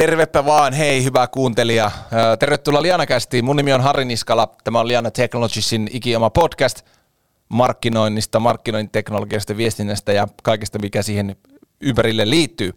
[0.00, 1.90] Tervepä vaan, hei hyvä kuuntelija.
[2.38, 3.44] Tervetuloa Liana-kästiin.
[3.44, 4.54] Mun nimi on Harri Niskala.
[4.64, 6.82] Tämä on Liana Technologiesin ikioma podcast
[7.48, 11.36] markkinoinnista, markkinoinnin teknologiasta, viestinnästä ja kaikesta, mikä siihen
[11.80, 12.72] ympärille liittyy.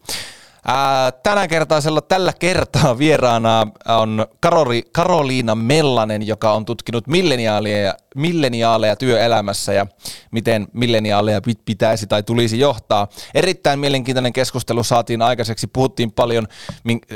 [0.67, 8.95] Ää, tänä kertaisella, tällä kertaa vieraana on Karoli, Karoliina Mellanen, joka on tutkinut milleniaaleja, milleniaaleja
[8.95, 9.87] työelämässä ja
[10.31, 13.07] miten milleniaaleja pitäisi tai tulisi johtaa.
[13.33, 15.67] Erittäin mielenkiintoinen keskustelu saatiin aikaiseksi.
[15.67, 16.47] Puhuttiin paljon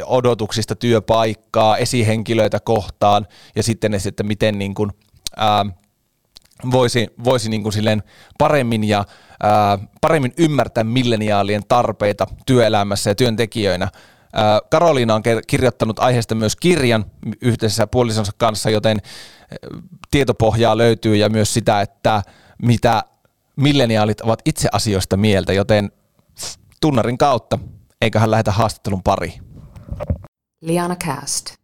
[0.06, 4.92] odotuksista työpaikkaa, esihenkilöitä kohtaan ja sitten että miten niin kuin,
[5.38, 5.66] ää,
[6.72, 8.04] voisi, voisi niin kuin silleen
[8.38, 9.06] paremmin ja
[10.02, 13.88] paremmin ymmärtää milleniaalien tarpeita työelämässä ja työntekijöinä.
[14.70, 17.06] Karoliina on kirjoittanut aiheesta myös kirjan
[17.42, 18.98] yhteisessä puolisonsa kanssa, joten
[20.12, 22.22] tietopohjaa löytyy ja myös sitä, että
[22.62, 23.04] mitä
[23.56, 25.92] milleniaalit ovat itse asioista mieltä, joten
[26.82, 27.60] tunnarin kautta
[28.02, 29.34] eiköhän lähetä haastattelun pari.
[30.62, 31.56] Liana Cast.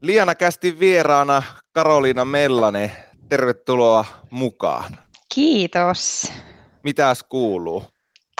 [0.00, 2.92] Liana kästi vieraana Karoliina Mellane.
[3.28, 4.98] Tervetuloa mukaan.
[5.34, 6.32] Kiitos.
[6.82, 7.84] Mitäs kuuluu?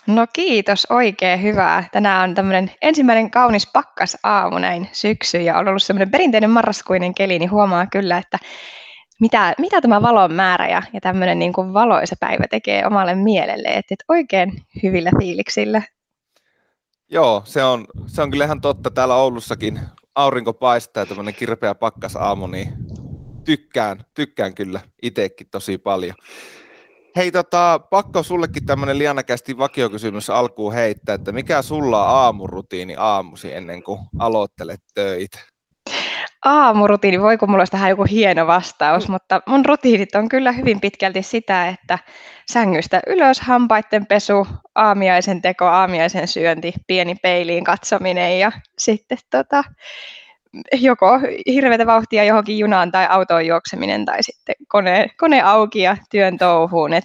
[0.06, 1.89] No kiitos, oikein hyvää.
[1.92, 7.14] Tänään on tämmöinen ensimmäinen kaunis pakkas aamu näin syksy ja on ollut semmoinen perinteinen marraskuinen
[7.14, 8.39] keli, niin huomaa kyllä, että
[9.20, 13.69] mitä, mitä tämä valon määrä ja, ja tämmöinen niin kuin valoisa päivä tekee omalle mielelle,
[13.69, 15.83] että, että oikein hyvillä fiiliksillä.
[17.11, 18.91] Joo, se on, se on kyllä ihan totta.
[18.91, 19.81] Täällä Oulussakin
[20.14, 22.69] aurinko paistaa ja tämmöinen kirpeä pakkas aamu, niin
[23.44, 26.14] tykkään, tykkään kyllä itsekin tosi paljon.
[27.17, 33.55] Hei, tota, pakko sullekin tämmöinen lianakästi vakiokysymys alkuun heittää, että mikä sulla on aamurutiini aamusi
[33.55, 35.39] ennen kuin aloittelet töitä?
[36.44, 39.12] Aamurutiini, voi kun mulla olisi tähän joku hieno vastaus, mm.
[39.12, 41.98] mutta mun rutiinit on kyllä hyvin pitkälti sitä, että
[42.52, 49.64] sängystä ylös, hampaiden pesu, aamiaisen teko, aamiaisen syönti, pieni peiliin katsominen ja sitten tota,
[50.72, 56.38] joko hirveätä vauhtia johonkin junaan tai autoon juokseminen tai sitten kone, kone auki ja työn
[56.38, 56.92] touhuun.
[56.92, 57.04] Et,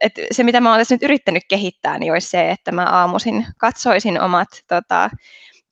[0.00, 3.46] et se, mitä mä olen tässä nyt yrittänyt kehittää, niin olisi se, että mä aamuisin
[3.58, 5.10] katsoisin omat tota,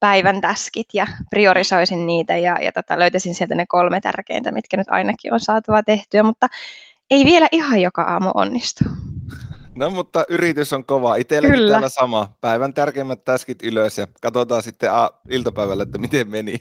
[0.03, 4.87] päivän täskit ja priorisoisin niitä ja, ja tota, löytäisin sieltä ne kolme tärkeintä, mitkä nyt
[4.91, 6.47] ainakin on saatava tehtyä, mutta
[7.11, 8.85] ei vielä ihan joka aamu onnistu.
[9.75, 11.17] No mutta yritys on kova.
[11.17, 11.71] Itselläkin Kyllä.
[11.71, 12.37] täällä sama.
[12.41, 16.57] Päivän tärkeimmät täskit ylös ja katsotaan sitten a- iltapäivällä, että miten meni.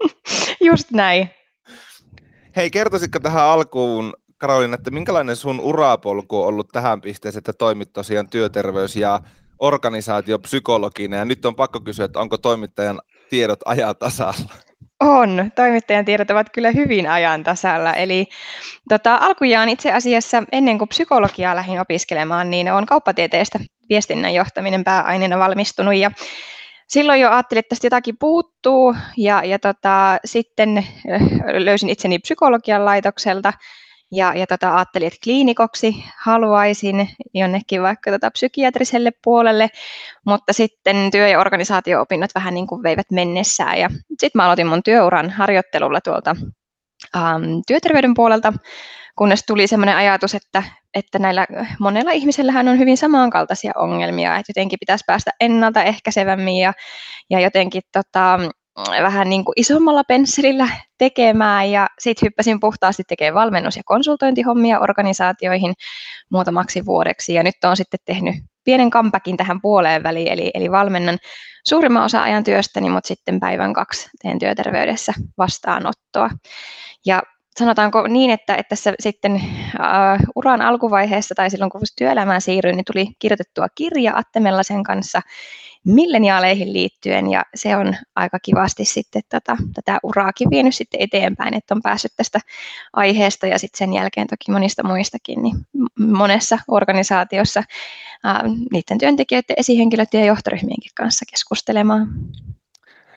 [0.68, 1.30] Just näin.
[2.56, 7.92] Hei, kertoisitko tähän alkuun, Karolina, että minkälainen sun urapolku on ollut tähän pisteeseen, että toimit
[7.92, 9.20] tosiaan työterveys- ja
[9.62, 11.16] organisaatiopsykologina.
[11.16, 13.00] Ja nyt on pakko kysyä, että onko toimittajan
[13.30, 14.54] tiedot ajan tasalla?
[15.00, 17.94] On, toimittajan tiedot ovat kyllä hyvin ajan tasalla.
[17.94, 18.26] Eli
[18.88, 25.38] tota, alkujaan itse asiassa ennen kuin psykologiaa lähdin opiskelemaan, niin olen kauppatieteestä viestinnän johtaminen pääaineena
[25.38, 25.94] valmistunut.
[25.94, 26.10] Ja
[26.88, 28.94] silloin jo ajattelin, että tästä jotakin puuttuu.
[29.16, 30.86] Ja, ja tota, sitten
[31.58, 33.52] löysin itseni psykologian laitokselta
[34.12, 39.68] ja, ja tota, ajattelin, että kliinikoksi haluaisin jonnekin vaikka tota, psykiatriselle puolelle,
[40.26, 43.78] mutta sitten työ- ja organisaatio-opinnot vähän niin kuin veivät mennessään.
[43.78, 46.36] Ja sitten mä aloitin mun työuran harjoittelulla tuolta
[47.16, 48.52] ähm, työterveyden puolelta,
[49.16, 50.62] kunnes tuli sellainen ajatus, että,
[50.94, 51.46] että näillä
[51.80, 56.72] monella ihmisellähän on hyvin samankaltaisia ongelmia, että jotenkin pitäisi päästä ennaltaehkäisevämmin ja,
[57.30, 58.38] ja jotenkin tota,
[58.76, 60.68] vähän niin kuin isommalla pensselillä
[60.98, 65.74] tekemään ja sitten hyppäsin puhtaasti tekemään valmennus- ja konsultointihommia organisaatioihin
[66.30, 68.34] muutamaksi vuodeksi ja nyt olen sitten tehnyt
[68.64, 71.18] pienen kampakin tähän puoleen väliin, eli, eli valmennan
[71.68, 76.30] suurimman osa ajan työstäni, mutta sitten päivän kaksi teen työterveydessä vastaanottoa.
[77.06, 77.22] Ja
[77.58, 82.84] sanotaanko niin, että, että tässä sitten uh, uran alkuvaiheessa tai silloin kun työelämään siirryin, niin
[82.92, 85.20] tuli kirjoitettua kirja Atte sen kanssa
[85.84, 91.74] milleniaaleihin liittyen ja se on aika kivasti sitten tätä, tätä uraakin vienyt sitten eteenpäin, että
[91.74, 92.40] on päässyt tästä
[92.92, 95.56] aiheesta ja sitten sen jälkeen toki monista muistakin, niin
[96.06, 102.08] monessa organisaatiossa uh, niiden työntekijöiden, esihenkilöiden ja johtoryhmienkin kanssa keskustelemaan.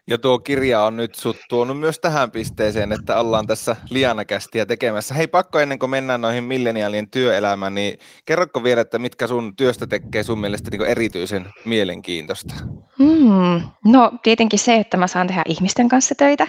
[0.08, 5.14] Ja tuo kirja on nyt sut tuonut myös tähän pisteeseen, että ollaan tässä lianakästiä tekemässä.
[5.14, 9.88] Hei, pakko ennen kuin mennään noihin milleniaalien työelämään, niin kerrotko vielä, että mitkä sun työstä
[9.88, 12.54] tekee sun mielestä niin erityisen mielenkiintoista?
[13.00, 13.62] Hmm.
[13.86, 16.48] No tietenkin se, että mä saan tehdä ihmisten kanssa töitä.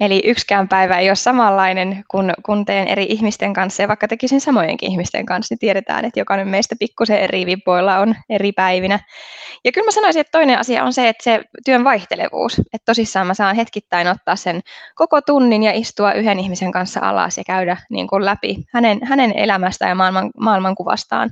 [0.00, 3.82] Eli yksikään päivä ei ole samanlainen, kun, kun teen eri ihmisten kanssa.
[3.82, 8.14] Ja vaikka tekisin samojenkin ihmisten kanssa, niin tiedetään, että jokainen meistä pikkusen eri vipoilla on
[8.28, 9.00] eri päivinä.
[9.64, 12.60] Ja kyllä mä sanoisin, että toinen asia on se, että se työn vaihtelevuus.
[12.88, 14.60] Tosissaan mä saan hetkittäin ottaa sen
[14.94, 19.32] koko tunnin ja istua yhden ihmisen kanssa alas ja käydä niin kuin läpi hänen, hänen
[19.36, 21.30] elämästä ja maailman, maailmankuvastaan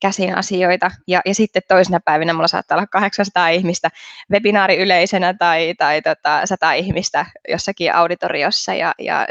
[0.00, 0.90] käsin asioita.
[1.08, 3.88] Ja, ja sitten toisena päivinä mulla saattaa olla 800 ihmistä
[4.30, 8.74] webinaariyleisenä tai, tai tota, 100 ihmistä jossakin auditoriossa.
[8.74, 9.26] Ja, ja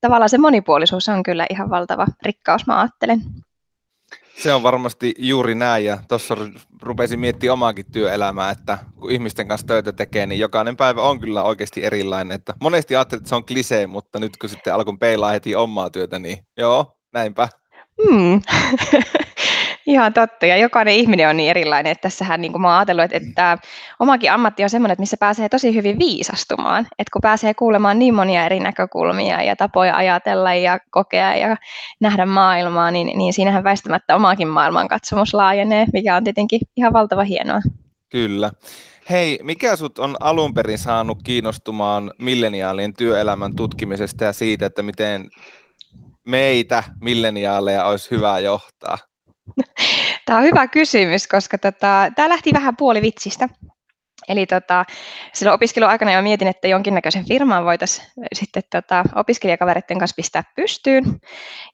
[0.00, 3.20] tavallaan se monipuolisuus on kyllä ihan valtava rikkaus, mä ajattelen.
[4.42, 6.36] Se on varmasti juuri näin ja tuossa
[6.82, 11.42] rupesin miettimään omaakin työelämää, että kun ihmisten kanssa töitä tekee, niin jokainen päivä on kyllä
[11.42, 12.34] oikeasti erilainen.
[12.34, 15.90] Että monesti ajattelin, että se on klisee, mutta nyt kun sitten alkoi peilaa heti omaa
[15.90, 17.48] työtä, niin joo, näinpä.
[18.02, 18.42] Hmm.
[19.86, 23.04] Ihan totta, ja jokainen ihminen on niin erilainen, että tässähän niin kuin mä oon ajatellut,
[23.04, 23.58] että, että
[24.00, 28.14] omakin ammatti on semmoinen, että missä pääsee tosi hyvin viisastumaan, että kun pääsee kuulemaan niin
[28.14, 31.56] monia eri näkökulmia ja tapoja ajatella ja kokea ja
[32.00, 37.60] nähdä maailmaa, niin, niin siinähän väistämättä omakin maailmankatsomus laajenee, mikä on tietenkin ihan valtava hienoa.
[38.08, 38.50] Kyllä.
[39.10, 45.28] Hei, mikä sut on alun perin saanut kiinnostumaan milleniaalien työelämän tutkimisesta ja siitä, että miten
[46.26, 48.98] meitä milleniaaleja olisi hyvä johtaa?
[50.26, 53.48] Tämä on hyvä kysymys, koska tota, tämä lähti vähän puolivitsistä.
[54.28, 54.84] Eli tota,
[55.32, 61.04] silloin opiskeluaikana jo mietin, että jonkinnäköisen firman voitaisiin sitten tota, opiskelijakavereiden kanssa pistää pystyyn.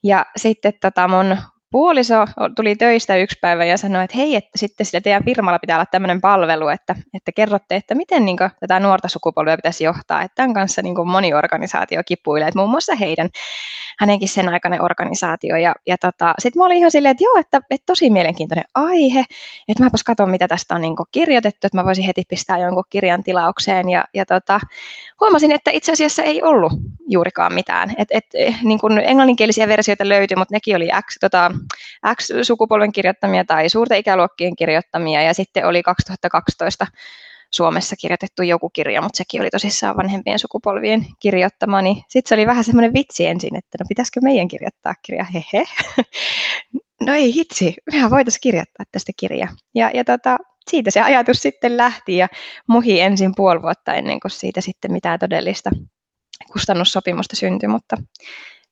[0.03, 1.37] Ja sitten tota, mun
[1.73, 2.25] puoliso
[2.55, 5.85] tuli töistä yksi päivä ja sanoi, että hei, että sitten sillä teidän firmalla pitää olla
[5.85, 10.21] tämmöinen palvelu, että, että kerrotte, että miten niin kuin, tätä nuorta sukupolvea pitäisi johtaa.
[10.21, 13.29] Että tämän kanssa niin kuin moni organisaatio kipuilee, että muun muassa heidän,
[13.99, 15.55] hänenkin sen aikainen organisaatio.
[15.55, 19.23] Ja, ja tota, sitten mä olin ihan silleen, että joo, että, että tosi mielenkiintoinen aihe,
[19.67, 22.83] että mäpäs katson, mitä tästä on niin kuin kirjoitettu, että mä voisin heti pistää jonkun
[22.89, 23.89] kirjan tilaukseen.
[23.89, 24.59] Ja, ja tota,
[25.19, 26.73] huomasin, että itse asiassa ei ollut
[27.07, 27.93] juurikaan mitään.
[27.97, 28.25] Et, et,
[28.63, 31.51] niin kuin englanninkielisiä versioita löytyi, mutta nekin oli X, tota,
[32.15, 36.87] X-sukupolven kirjoittamia tai suurten ikäluokkien kirjoittamia, ja sitten oli 2012
[37.51, 42.47] Suomessa kirjoitettu joku kirja, mutta sekin oli tosissaan vanhempien sukupolvien kirjoittama, niin sitten se oli
[42.47, 45.65] vähän semmoinen vitsi ensin, että no pitäisikö meidän kirjoittaa kirja, hehe.
[47.05, 49.47] No ei hitsi, mehän voitaisiin kirjoittaa tästä kirja.
[49.75, 50.37] Ja, ja tota,
[50.69, 52.27] siitä se ajatus sitten lähti ja
[52.67, 55.69] muhi ensin puoli vuotta ennen kuin siitä sitten mitään todellista
[56.53, 57.97] kustannussopimusta syntyi, mutta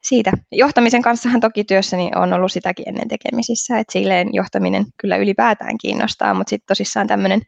[0.04, 0.32] siitä.
[0.52, 6.34] Johtamisen kanssahan toki työssäni on ollut sitäkin ennen tekemisissä, että silleen johtaminen kyllä ylipäätään kiinnostaa,
[6.34, 7.42] mutta sitten tosissaan tämmöinen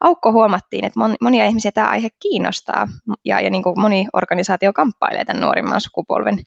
[0.00, 2.88] aukko huomattiin, että monia ihmisiä tämä aihe kiinnostaa
[3.24, 6.38] ja, ja niin kuin moni organisaatio kamppailee tämän nuorimman sukupolven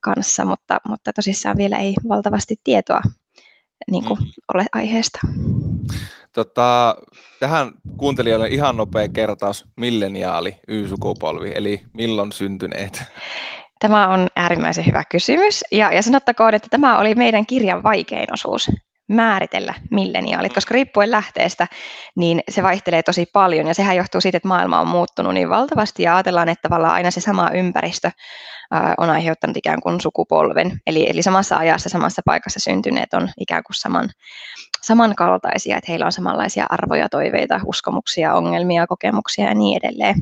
[0.00, 3.00] kanssa, mutta, mutta tosissaan vielä ei valtavasti tietoa
[3.90, 4.26] niin kuin, mm.
[4.54, 5.18] ole aiheesta.
[6.32, 6.96] Tota,
[7.40, 13.02] tähän kuuntelijoille ihan nopea kertaus, milleniaali Y-sukupolvi, eli milloin syntyneet?
[13.78, 15.64] Tämä on äärimmäisen hyvä kysymys.
[15.72, 18.70] Ja, ja sanottakoon, että tämä oli meidän kirjan vaikein osuus
[19.08, 21.66] määritellä milleniaalit, koska riippuen lähteestä,
[22.16, 26.02] niin se vaihtelee tosi paljon ja sehän johtuu siitä, että maailma on muuttunut niin valtavasti
[26.02, 28.10] ja ajatellaan, että tavallaan aina se sama ympäristö
[28.98, 33.74] on aiheuttanut ikään kuin sukupolven, eli, eli samassa ajassa, samassa paikassa syntyneet on ikään kuin
[33.74, 34.10] saman,
[34.88, 40.16] samankaltaisia, että heillä on samanlaisia arvoja, toiveita, uskomuksia, ongelmia, kokemuksia ja niin edelleen.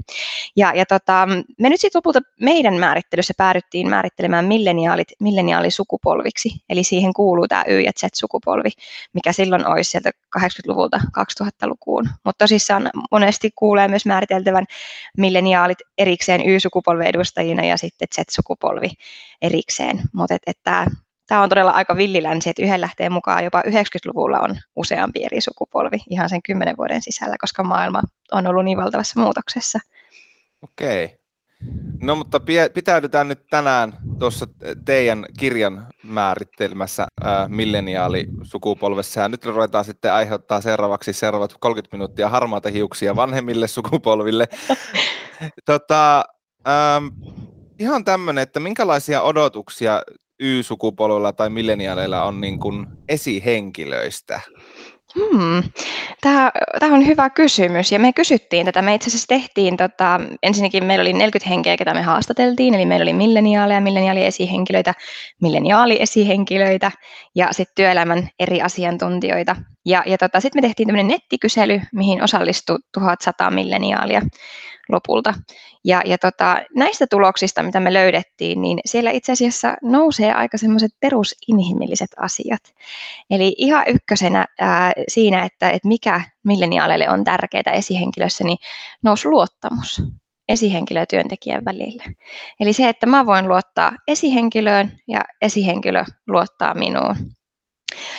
[0.56, 1.28] Ja, ja tota,
[1.60, 7.80] me nyt sitten lopulta meidän määrittelyssä päädyttiin määrittelemään milleniaalit milleniaalisukupolviksi, eli siihen kuuluu tämä Y-
[7.80, 8.70] ja Z-sukupolvi,
[9.12, 12.08] mikä silloin olisi sieltä 80-luvulta 2000-lukuun.
[12.24, 14.64] Mutta tosissaan monesti kuulee myös määriteltävän
[15.18, 18.90] milleniaalit erikseen Y-sukupolven edustajina ja sitten Z-sukupolvi
[19.42, 20.02] erikseen.
[20.12, 20.58] Mutta et, et
[21.26, 25.98] tämä on todella aika villilänsi, että yhden lähteen mukaan jopa 90-luvulla on useampi eri sukupolvi
[26.10, 28.02] ihan sen kymmenen vuoden sisällä, koska maailma
[28.32, 29.78] on ollut niin valtavassa muutoksessa.
[30.62, 31.18] Okei.
[32.02, 32.40] No mutta
[32.74, 34.46] pitäydytään nyt tänään tuossa
[34.84, 39.20] teidän kirjan määrittelmässä äh, milleniaalisukupolvessa.
[39.20, 44.48] Ja nyt ruvetaan sitten aiheuttaa seuraavaksi seuraavat 30 minuuttia harmaata hiuksia vanhemmille sukupolville.
[45.64, 46.24] tota,
[46.68, 47.06] ähm,
[47.78, 50.02] ihan tämmöinen, että minkälaisia odotuksia
[50.40, 54.40] Y-sukupolvella tai milleniaaleilla on niin kuin esihenkilöistä?
[55.14, 55.62] Hmm.
[56.20, 58.82] Tämä, tämä on hyvä kysymys ja me kysyttiin tätä.
[58.82, 63.02] Me itse asiassa tehtiin, tota, ensinnäkin meillä oli 40 henkeä, ketä me haastateltiin, eli meillä
[63.02, 64.94] oli milleniaaleja, milleniaaliesihenkilöitä,
[65.42, 66.92] milleniaaliesihenkilöitä
[67.34, 69.56] ja sitten työelämän eri asiantuntijoita.
[69.86, 74.22] Ja, ja tota, sitten me tehtiin tämmöinen nettikysely, mihin osallistui 1100 milleniaalia
[74.88, 75.34] lopulta.
[75.84, 80.90] Ja, ja tota, näistä tuloksista, mitä me löydettiin, niin siellä itse asiassa nousee aika semmoiset
[81.00, 82.60] perusinhimilliset asiat.
[83.30, 88.58] Eli ihan ykkösenä ää, siinä, että, että mikä milleniaaleille on tärkeää esihenkilössä, niin
[89.02, 90.02] nousi luottamus
[90.48, 92.04] esihenkilö ja työntekijän välillä.
[92.60, 97.16] Eli se, että mä voin luottaa esihenkilöön ja esihenkilö luottaa minuun.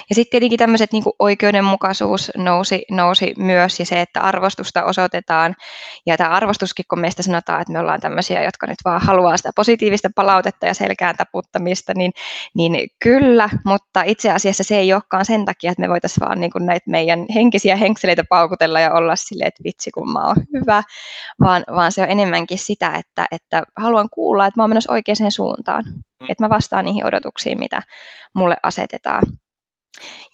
[0.09, 5.55] Ja sitten tietenkin tämmöiset niin oikeudenmukaisuus nousi, nousi myös ja se, että arvostusta osoitetaan.
[6.05, 9.51] Ja tämä arvostuskin, kun meistä sanotaan, että me ollaan tämmöisiä, jotka nyt vaan haluaa sitä
[9.55, 12.11] positiivista palautetta ja selkään taputtamista, niin,
[12.55, 16.51] niin kyllä, mutta itse asiassa se ei olekaan sen takia, että me voitaisiin vaan niin
[16.59, 20.83] näitä meidän henkisiä henkseleitä paukutella ja olla silleen, että vitsi kun mä oon hyvä,
[21.39, 25.31] vaan, vaan se on enemmänkin sitä, että, että haluan kuulla, että mä oon menossa oikeaan
[25.31, 26.27] suuntaan, mm.
[26.29, 27.81] että mä vastaan niihin odotuksiin, mitä
[28.33, 29.23] mulle asetetaan.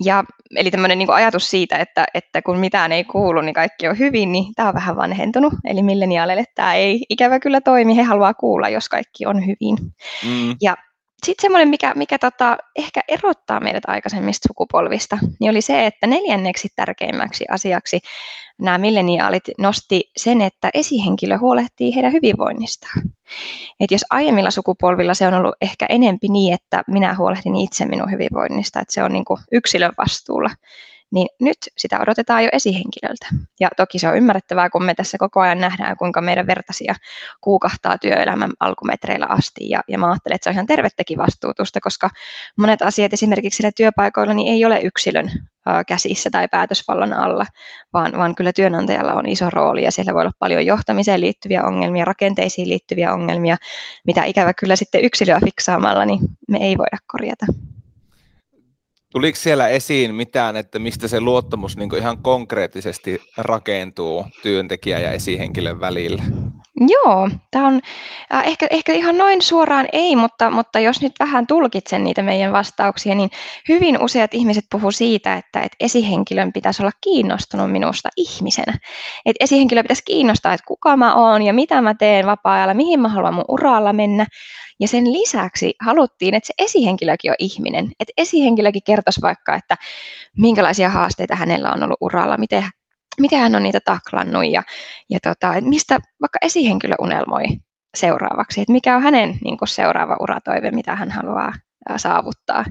[0.04, 0.24] Ja,
[0.56, 4.32] eli tämmöinen niin ajatus siitä, että, että kun mitään ei kuulu, niin kaikki on hyvin,
[4.32, 5.54] niin tämä on vähän vanhentunut.
[5.66, 9.78] Eli milleniaaleille tämä ei ikävä kyllä toimi, he haluaa kuulla, jos kaikki on hyvin.
[10.26, 10.56] Mm.
[10.62, 10.78] Ja
[11.24, 16.68] sitten semmoinen, mikä, mikä tota, ehkä erottaa meidät aikaisemmista sukupolvista, niin oli se, että neljänneksi
[16.76, 18.00] tärkeimmäksi asiaksi
[18.62, 23.02] nämä milleniaalit nosti sen, että esihenkilö huolehtii heidän hyvinvoinnistaan.
[23.80, 28.12] Et jos aiemmilla sukupolvilla se on ollut ehkä enempi niin, että minä huolehdin itse minun
[28.12, 30.50] hyvinvoinnista, että se on niin kuin yksilön vastuulla,
[31.14, 33.28] niin nyt sitä odotetaan jo esihenkilöltä.
[33.60, 36.96] Ja toki se on ymmärrettävää, kun me tässä koko ajan nähdään, kuinka meidän vertaisia
[37.42, 39.70] kuukahtaa työelämän alkumetreillä asti.
[39.70, 42.10] Ja, ja mä ajattelen, että se on ihan tervettäkin vastuutusta, koska
[42.58, 45.32] monet asiat esimerkiksi siellä työpaikoilla niin ei ole yksilön
[45.88, 47.46] käsissä tai päätösvallan alla,
[47.94, 52.06] vaan, vaan kyllä työnantajalla on iso rooli ja siellä voi olla paljon johtamiseen liittyviä ongelmia,
[52.06, 53.58] rakenteisiin liittyviä ongelmia,
[54.06, 57.46] mitä ikävä kyllä sitten yksilöä fiksaamalla, niin me ei voida korjata.
[59.14, 65.80] Tuliko siellä esiin mitään, että mistä se luottamus niin ihan konkreettisesti rakentuu työntekijä ja esihenkilön
[65.80, 66.24] välillä?
[66.88, 67.82] Joo, tämä on
[68.34, 72.52] äh, ehkä, ehkä ihan noin suoraan ei, mutta, mutta jos nyt vähän tulkitsen niitä meidän
[72.54, 73.30] vastauksia, niin
[73.70, 78.74] hyvin useat ihmiset puhuu siitä, että, että esihenkilön pitäisi olla kiinnostunut minusta ihmisenä.
[79.26, 83.08] Että esihenkilö pitäisi kiinnostaa, että kuka mä oon ja mitä mä teen vapaa-ajalla, mihin mä
[83.08, 84.26] haluan mun uralla mennä.
[84.80, 87.92] Ja sen lisäksi haluttiin, että se esihenkilökin on ihminen.
[88.00, 89.78] Että esihenkilökin kertoisi vaikka, että
[90.38, 92.64] minkälaisia haasteita hänellä on ollut uralla, miten,
[93.20, 94.64] miten hän on niitä taklannut ja,
[95.10, 97.46] ja tota, että mistä vaikka esihenkilö unelmoi
[97.98, 101.54] seuraavaksi, että mikä on hänen niin kuin, seuraava uratoive, mitä hän haluaa
[101.98, 102.66] saavuttaa.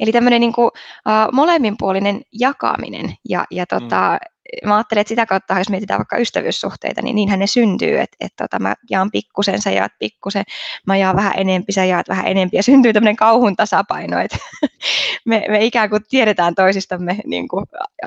[0.00, 5.26] Eli tämmöinen niin kuin, uh, molemminpuolinen jakaminen ja, ja tota, mm mä ajattelen, että sitä
[5.26, 9.62] kautta, jos mietitään vaikka ystävyyssuhteita, niin niinhän ne syntyy, että, että tota, mä jaan pikkusen,
[9.62, 10.44] sä jaat pikkusen,
[10.86, 14.38] mä jaan vähän enempi, sä jaat vähän enempi, ja syntyy tämmöinen kauhun tasapaino, että
[15.26, 17.66] me, me ikään kuin tiedetään toisistamme niin kuin,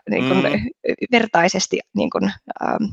[0.09, 0.65] niin kuin mm.
[1.11, 2.23] vertaisesti niin kuin,
[2.63, 2.83] ähm,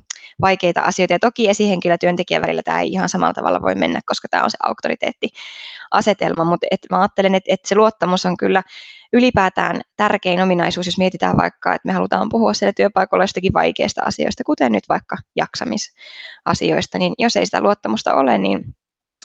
[0.40, 4.28] vaikeita asioita, ja toki esihenkilö työntekijän välillä tämä ei ihan samalla tavalla voi mennä, koska
[4.28, 8.62] tämä on se auktoriteettiasetelma, mutta et mä ajattelen, että, että se luottamus on kyllä
[9.16, 14.44] ylipäätään tärkein ominaisuus, jos mietitään vaikka, että me halutaan puhua siellä työpaikalla jostakin vaikeista asioista,
[14.44, 18.64] kuten nyt vaikka jaksamisasioista, niin jos ei sitä luottamusta ole, niin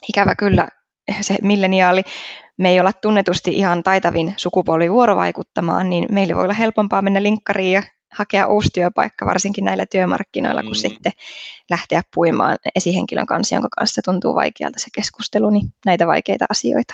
[0.09, 0.67] ikävä kyllä
[1.21, 2.03] se milleniaali,
[2.57, 7.73] me ei olla tunnetusti ihan taitavin sukupolvi vuorovaikuttamaan, niin meille voi olla helpompaa mennä linkkariin
[7.73, 10.75] ja hakea uusi työpaikka, varsinkin näillä työmarkkinoilla, kun mm.
[10.75, 11.11] sitten
[11.69, 16.93] lähteä puimaan esihenkilön kanssa, jonka kanssa tuntuu vaikealta se keskustelu, niin näitä vaikeita asioita.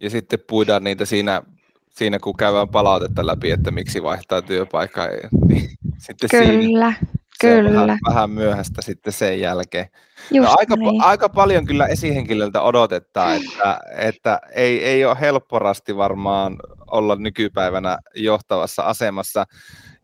[0.00, 1.42] Ja sitten puidaan niitä siinä
[1.90, 5.06] siinä kun käydään palautetta läpi, että miksi vaihtaa työpaikkaa,
[5.48, 5.70] niin
[6.06, 6.94] sitten kyllä, siinä,
[7.40, 7.80] kyllä.
[7.80, 9.86] vähän, vähän myöhäistä sitten sen jälkeen.
[10.34, 11.02] no, aika, niin.
[11.02, 16.56] aika paljon kyllä esihenkilöltä odotetaan, että, että ei, ei ole helpporasti varmaan
[16.86, 19.46] olla nykypäivänä johtavassa asemassa.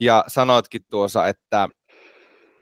[0.01, 1.69] Ja sanoitkin tuossa, että,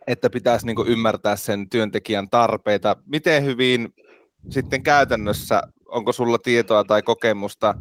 [0.07, 2.97] että pitäisi niin ymmärtää sen työntekijän tarpeita.
[3.07, 3.95] Miten hyvin
[4.51, 7.75] sitten käytännössä, onko sulla tietoa tai kokemusta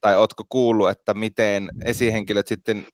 [0.00, 2.86] tai ootko kuullut, että miten esihenkilöt sitten,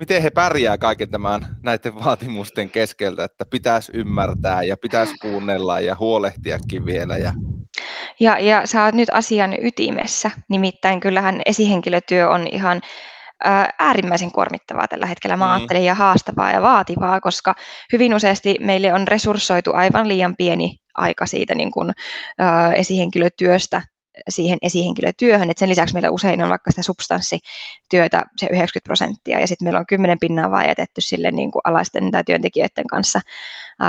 [0.00, 5.96] miten he pärjää kaiken tämän näiden vaatimusten keskeltä, että pitäisi ymmärtää ja pitäisi kuunnella ja
[6.00, 7.16] huolehtiakin vielä.
[7.16, 7.32] Ja...
[8.20, 12.80] Ja, ja sä oot nyt asian ytimessä, nimittäin kyllähän esihenkilötyö on ihan
[13.78, 15.50] äärimmäisen kuormittavaa tällä hetkellä, mä mm.
[15.50, 17.54] ajattelen, ja haastavaa ja vaativaa, koska
[17.92, 21.92] hyvin useasti meille on resurssoitu aivan liian pieni aika siitä niin kuin,
[22.40, 23.82] ä, esihenkilötyöstä
[24.28, 29.46] siihen esihenkilötyöhön, että sen lisäksi meillä usein on vaikka sitä substanssityötä se 90 prosenttia, ja
[29.46, 33.20] sitten meillä on 10 pinnaa vaan jätetty sille niin kuin alaisten tai työntekijöiden kanssa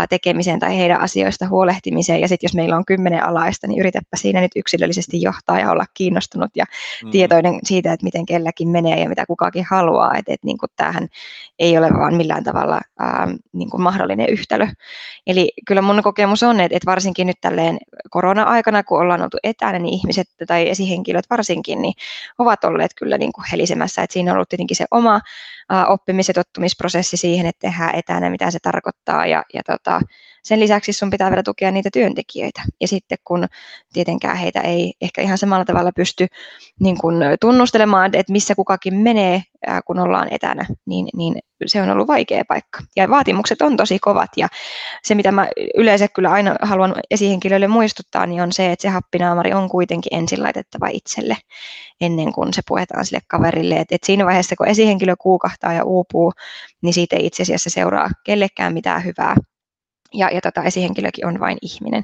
[0.10, 4.42] tekemiseen tai heidän asioista huolehtimiseen, ja sitten jos meillä on 10 alaista, niin yritäpä siinä
[4.42, 6.66] nyt yksilöllisesti johtaa ja olla kiinnostunut ja
[7.04, 7.12] mm.
[7.12, 11.08] tietoinen siitä, että miten kelläkin menee ja mitä kukakin haluaa, että et, niin kuin tämähän
[11.60, 14.68] ei ole vaan millään tavalla ää, niin kuin mahdollinen yhtälö.
[15.28, 17.78] Eli kyllä mun kokemus on, että, että varsinkin nyt tälleen
[18.10, 21.94] korona-aikana, kun ollaan oltu etänä, niin ihmiset ihmiset tai esihenkilöt varsinkin, niin
[22.38, 24.04] ovat olleet kyllä niin kuin helisemässä.
[24.04, 25.22] että siinä on ollut tietenkin se oma
[25.88, 29.26] oppimis- ja tottumisprosessi siihen, että tehdään etänä, mitä se tarkoittaa.
[29.26, 30.02] Ja, ja tota,
[30.48, 32.62] sen lisäksi sun pitää vielä tukea niitä työntekijöitä.
[32.82, 33.46] Ja sitten kun
[33.94, 36.28] tietenkään heitä ei ehkä ihan samalla tavalla pysty
[36.80, 39.42] niin kun tunnustelemaan, että missä kukakin menee,
[39.86, 41.36] kun ollaan etänä, niin, niin
[41.66, 42.80] se on ollut vaikea paikka.
[42.96, 44.48] Ja vaatimukset on tosi kovat ja
[45.04, 49.54] se, mitä mä yleensä kyllä aina haluan esihenkilöille muistuttaa, niin on se, että se happinaamari
[49.54, 51.38] on kuitenkin ensin laitettava itselle
[52.02, 53.76] ennen kuin se puetaan sille kaverille.
[53.76, 56.34] Et, et siinä vaiheessa, kun esihenkilö kuukahtaa ja uupuu,
[56.82, 59.36] niin siitä ei itse asiassa seuraa kellekään mitään hyvää,
[60.14, 62.04] ja, ja tota, esihenkilökin on vain ihminen,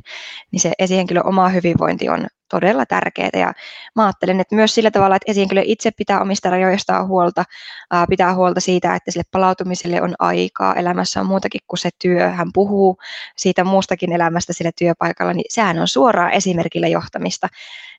[0.51, 3.29] niin se esihenkilön oma hyvinvointi on todella tärkeää.
[3.33, 3.53] Ja
[3.95, 7.43] mä ajattelen, että myös sillä tavalla, että esihenkilö itse pitää omista rajoistaan huolta,
[7.91, 12.29] ää, pitää huolta siitä, että sille palautumiselle on aikaa, elämässä on muutakin kuin se työ,
[12.29, 12.97] hän puhuu
[13.37, 17.47] siitä muustakin elämästä sillä työpaikalla, niin sehän on suoraan esimerkillä johtamista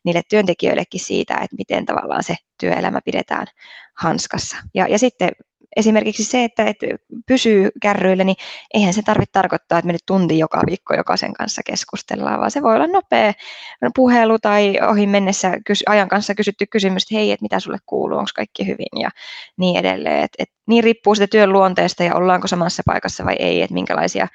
[0.04, 3.46] niille työntekijöillekin siitä, että miten tavallaan se työelämä pidetään
[3.94, 4.56] hanskassa.
[4.74, 5.30] Ja, ja sitten
[5.76, 6.86] esimerkiksi se, että, että
[7.26, 8.36] pysyy kärryillä, niin
[8.74, 12.62] eihän se tarvitse tarkoittaa, että me nyt tunti joka viikko jokaisen kanssa keskustellaan, vaan se
[12.62, 13.32] voi olla nopea
[13.94, 18.30] puhelu tai ohi mennessä ajan kanssa kysytty kysymys, että hei, että mitä sulle kuuluu, onko
[18.34, 19.10] kaikki hyvin ja
[19.56, 20.24] niin edelleen.
[20.24, 24.28] Et, et, niin riippuu sitä työn luonteesta ja ollaanko samassa paikassa vai ei, että minkälaisia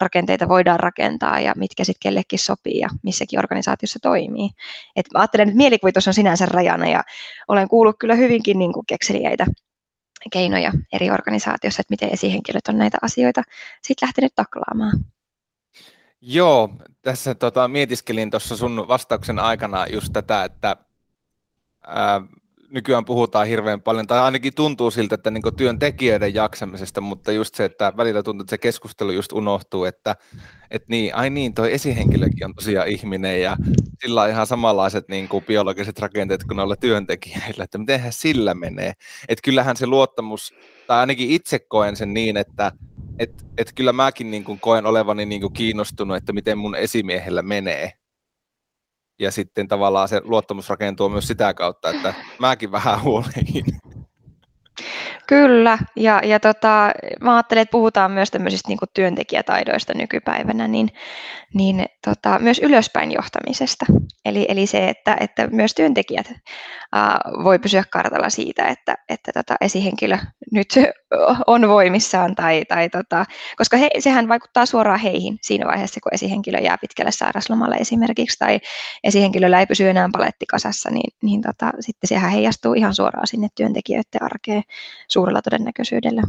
[0.00, 4.50] rakenteita voidaan rakentaa ja mitkä sitten kellekin sopii ja missäkin organisaatiossa toimii.
[4.96, 7.02] Et mä ajattelen, että mielikuvitus on sinänsä rajana ja
[7.48, 9.46] olen kuullut kyllä hyvinkin niin kuin kekseliäitä
[10.32, 13.42] keinoja eri organisaatioissa, että miten esihenkilöt on näitä asioita
[13.82, 15.04] sitten lähtenyt taklaamaan.
[16.20, 16.70] Joo,
[17.02, 20.76] tässä tota, mietiskelin tuossa sun vastauksen aikana just tätä, että
[21.86, 22.20] ää,
[22.74, 27.64] nykyään puhutaan hirveän paljon, tai ainakin tuntuu siltä, että niin työntekijöiden jaksamisesta, mutta just se,
[27.64, 30.16] että välillä tuntuu, että se keskustelu just unohtuu, että,
[30.70, 33.56] että niin, ai niin, toi esihenkilökin on tosiaan ihminen ja
[34.00, 38.92] sillä on ihan samanlaiset niin kuin biologiset rakenteet kuin noilla työntekijöillä, että mitenhän sillä menee.
[39.28, 40.54] Että kyllähän se luottamus,
[40.86, 42.72] tai ainakin itse koen sen niin, että
[43.18, 47.42] et, et kyllä mäkin niin kuin koen olevani niin kuin kiinnostunut, että miten mun esimiehellä
[47.42, 47.92] menee
[49.18, 53.64] ja sitten tavallaan se luottamus rakentuu myös sitä kautta, että mäkin vähän huolehin.
[55.26, 56.90] Kyllä, ja, ja tota,
[57.20, 60.88] mä ajattelen, että puhutaan myös tämmöisistä niin työntekijätaidoista nykypäivänä, niin,
[61.54, 63.86] niin tota, myös ylöspäin johtamisesta.
[64.24, 66.32] Eli, eli se, että, että myös työntekijät
[66.92, 70.18] ää, voi pysyä kartalla siitä, että, että tota, esihenkilö
[70.52, 70.68] nyt
[71.46, 73.24] on voimissaan, tai, tai tota,
[73.56, 78.60] koska he, sehän vaikuttaa suoraan heihin siinä vaiheessa, kun esihenkilö jää pitkälle sairaslomalle esimerkiksi, tai
[79.04, 84.22] esihenkilöllä ei pysy enää palettikasassa, niin, niin tota, sitten sehän heijastuu ihan suoraan sinne työntekijöiden
[84.22, 84.62] arkeen
[85.14, 86.22] suurella todennäköisyydellä.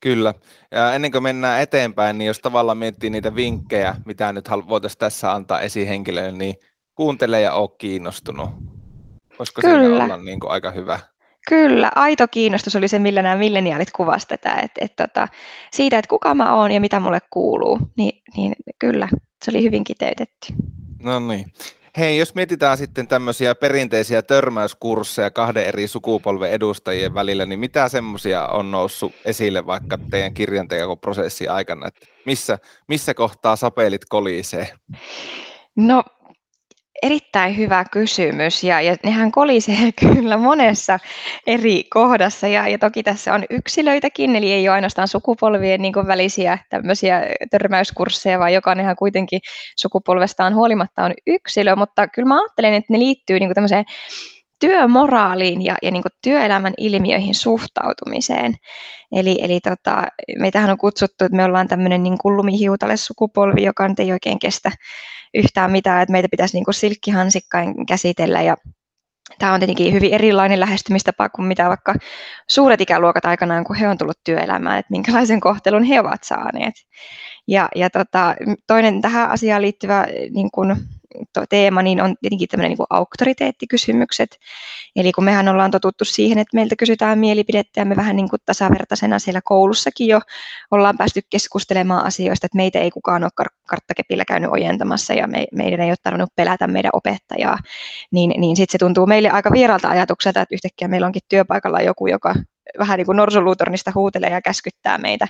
[0.00, 0.34] Kyllä.
[0.70, 5.32] Ja ennen kuin mennään eteenpäin, niin jos tavallaan miettii niitä vinkkejä, mitä nyt voitaisiin tässä
[5.32, 6.54] antaa esihenkilöille, niin
[6.94, 8.50] kuuntele ja ole kiinnostunut.
[9.38, 9.84] Voisiko Kyllä.
[9.84, 10.98] siinä olla niin kuin aika hyvä?
[11.48, 15.28] Kyllä, aito kiinnostus oli se, millä nämä milleniaalit kuvasivat tätä, että, että, että
[15.72, 19.08] siitä, että kuka mä oon ja mitä mulle kuuluu, niin, niin kyllä,
[19.44, 20.52] se oli hyvin kiteytetty.
[21.02, 21.52] No niin.
[21.98, 28.46] Hei, jos mietitään sitten tämmöisiä perinteisiä törmäyskursseja kahden eri sukupolven edustajien välillä, niin mitä semmoisia
[28.46, 34.68] on noussut esille vaikka teidän kirjantekoprosessin aikana, että missä, missä kohtaa sapelit kolisee?
[35.76, 36.02] No
[37.02, 40.98] erittäin hyvä kysymys ja, ja nehän kolisee kyllä monessa
[41.46, 46.06] eri kohdassa ja, ja toki tässä on yksilöitäkin, eli ei ole ainoastaan sukupolvien niin kuin
[46.06, 49.40] välisiä tämmöisiä törmäyskursseja, vaan jokainenhan kuitenkin
[49.76, 53.84] sukupolvestaan huolimatta on yksilö, mutta kyllä mä ajattelen, että ne liittyy niin kuin tämmöiseen
[54.62, 58.54] työmoraaliin ja, ja niin kuin työelämän ilmiöihin suhtautumiseen.
[59.12, 60.06] Eli, eli tota,
[60.38, 64.70] meitähän on kutsuttu, että me ollaan tämmöinen niin lumihiutale sukupolvi, joka ei oikein kestä
[65.34, 68.56] yhtään mitään, että meitä pitäisi niin kuin silkkihansikkain käsitellä ja
[69.38, 71.94] Tämä on tietenkin hyvin erilainen lähestymistapa kuin mitä vaikka
[72.50, 76.74] suuret ikäluokat aikanaan, kun he on tullut työelämään, että minkälaisen kohtelun he ovat saaneet.
[77.48, 78.34] Ja, ja tota,
[78.66, 80.76] toinen tähän asiaan liittyvä niin kuin
[81.48, 84.38] teema, niin on tietenkin tämmöinen niin auktoriteettikysymykset.
[84.96, 88.40] Eli kun mehän ollaan totuttu siihen, että meiltä kysytään mielipidettä ja me vähän niin kuin
[88.46, 90.20] tasavertaisena siellä koulussakin jo
[90.70, 95.80] ollaan päästy keskustelemaan asioista, että meitä ei kukaan ole karttakepillä käynyt ojentamassa ja me, meidän
[95.80, 97.58] ei ole tarvinnut pelätä meidän opettajaa,
[98.10, 102.06] niin, niin sitten se tuntuu meille aika vieraalta ajatukselta, että yhtäkkiä meillä onkin työpaikalla joku,
[102.06, 102.34] joka
[102.78, 105.28] vähän niin kuin norsuluutornista huutelee ja käskyttää meitä.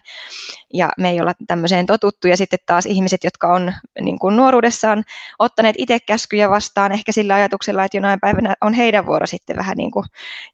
[0.74, 2.28] Ja me ei olla tämmöiseen totuttu.
[2.28, 5.04] Ja sitten taas ihmiset, jotka on niin kuin nuoruudessaan
[5.38, 9.76] ottaneet itse käskyjä vastaan, ehkä sillä ajatuksella, että jonain päivänä on heidän vuoro sitten vähän
[9.76, 10.04] niin kuin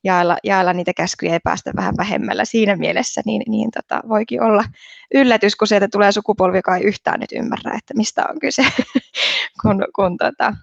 [0.05, 4.64] jaella, jaella niitä käskyjä ja päästä vähän vähemmällä siinä mielessä, niin, niin tota, voikin olla
[5.14, 8.62] yllätys, kun sieltä tulee sukupolvi, joka ei yhtään nyt ymmärrä, että mistä on kyse,
[9.62, 10.55] kun, kun tota,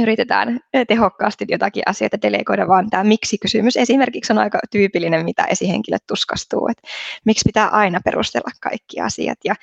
[0.00, 6.68] yritetään tehokkaasti jotakin asioita delegoida, vaan tämä miksi-kysymys esimerkiksi on aika tyypillinen, mitä esihenkilöt tuskastuu,
[6.68, 6.82] että
[7.24, 9.38] miksi pitää aina perustella kaikki asiat.
[9.44, 9.54] Ja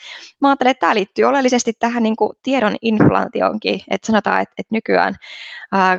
[0.42, 4.76] mä ajattelen, että tämä liittyy oleellisesti tähän niin kuin tiedon inflaatioonkin, että sanotaan, että, että
[4.76, 5.18] nykyään ää,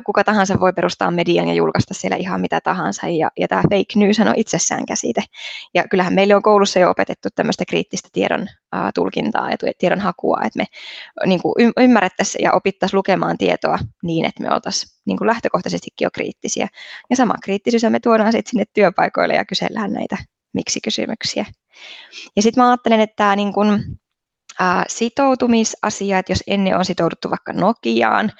[0.06, 3.94] kuka tahansa voi perustaa median ja julkaista siellä ihan mitä tahansa, ja, ja tämä fake
[3.96, 5.22] news on itsessään käsite.
[5.74, 10.40] Ja kyllähän meille on koulussa jo opetettu tämmöistä kriittistä tiedon ää, tulkintaa ja tiedon hakua,
[10.44, 10.64] että me
[11.26, 16.10] niin kuin ymmärrettäisiin ja opittaisiin lukemaan tietoa niin, että me oltaisiin niin kuin lähtökohtaisestikin jo
[16.14, 16.68] kriittisiä.
[17.10, 20.16] Ja sama kriittisyys me tuodaan sitten sinne työpaikoille ja kysellään näitä
[20.52, 21.46] miksi-kysymyksiä.
[22.36, 23.82] Ja sitten mä ajattelen, että tämä niin kuin,
[24.60, 28.32] ää, sitoutumisasiat, jos ennen on sitouduttu vaikka Nokiaan,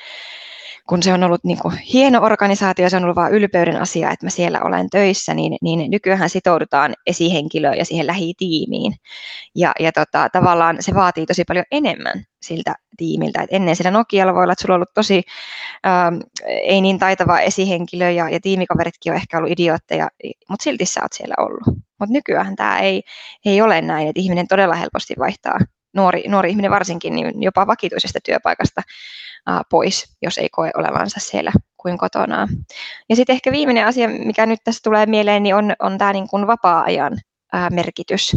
[0.88, 4.26] kun se on ollut niin kuin hieno organisaatio, se on ollut vain ylpeyden asia, että
[4.26, 8.94] mä siellä olen töissä, niin, niin nykyään sitoudutaan esihenkilöön ja siihen lähitiimiin.
[9.54, 13.42] Ja, ja tota, tavallaan se vaatii tosi paljon enemmän siltä tiimiltä.
[13.42, 15.22] Et ennen sillä Nokialla voi olla, että sulla on ollut tosi
[15.86, 16.14] ähm,
[16.46, 20.08] ei niin taitava esihenkilö ja, ja tiimikaveritkin on ehkä ollut idiootteja,
[20.48, 21.78] mutta silti sä oot siellä ollut.
[22.00, 23.02] Mutta nykyään tämä ei,
[23.44, 25.58] ei ole näin, että ihminen todella helposti vaihtaa
[25.94, 28.82] nuori, nuori ihminen varsinkin niin jopa vakituisesta työpaikasta
[29.70, 32.48] pois, jos ei koe olevansa siellä kuin kotona.
[33.08, 36.28] Ja sitten ehkä viimeinen asia, mikä nyt tässä tulee mieleen, niin on, on tämä niin
[36.46, 37.18] vapaa-ajan
[37.70, 38.36] merkitys.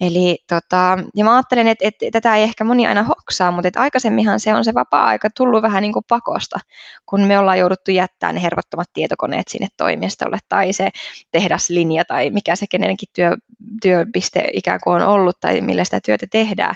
[0.00, 3.80] Eli tota, ja mä ajattelen, että, että tätä ei ehkä moni aina hoksaa, mutta että
[3.80, 6.60] aikaisemminhan se on se vapaa-aika tullut vähän niin kuin pakosta,
[7.06, 10.90] kun me ollaan jouduttu jättämään ne hervottomat tietokoneet sinne toimistolle tai se
[11.30, 13.36] tehdaslinja tai mikä se kenenkin työ,
[13.82, 16.74] työpiste ikään kuin on ollut tai millä sitä työtä tehdään.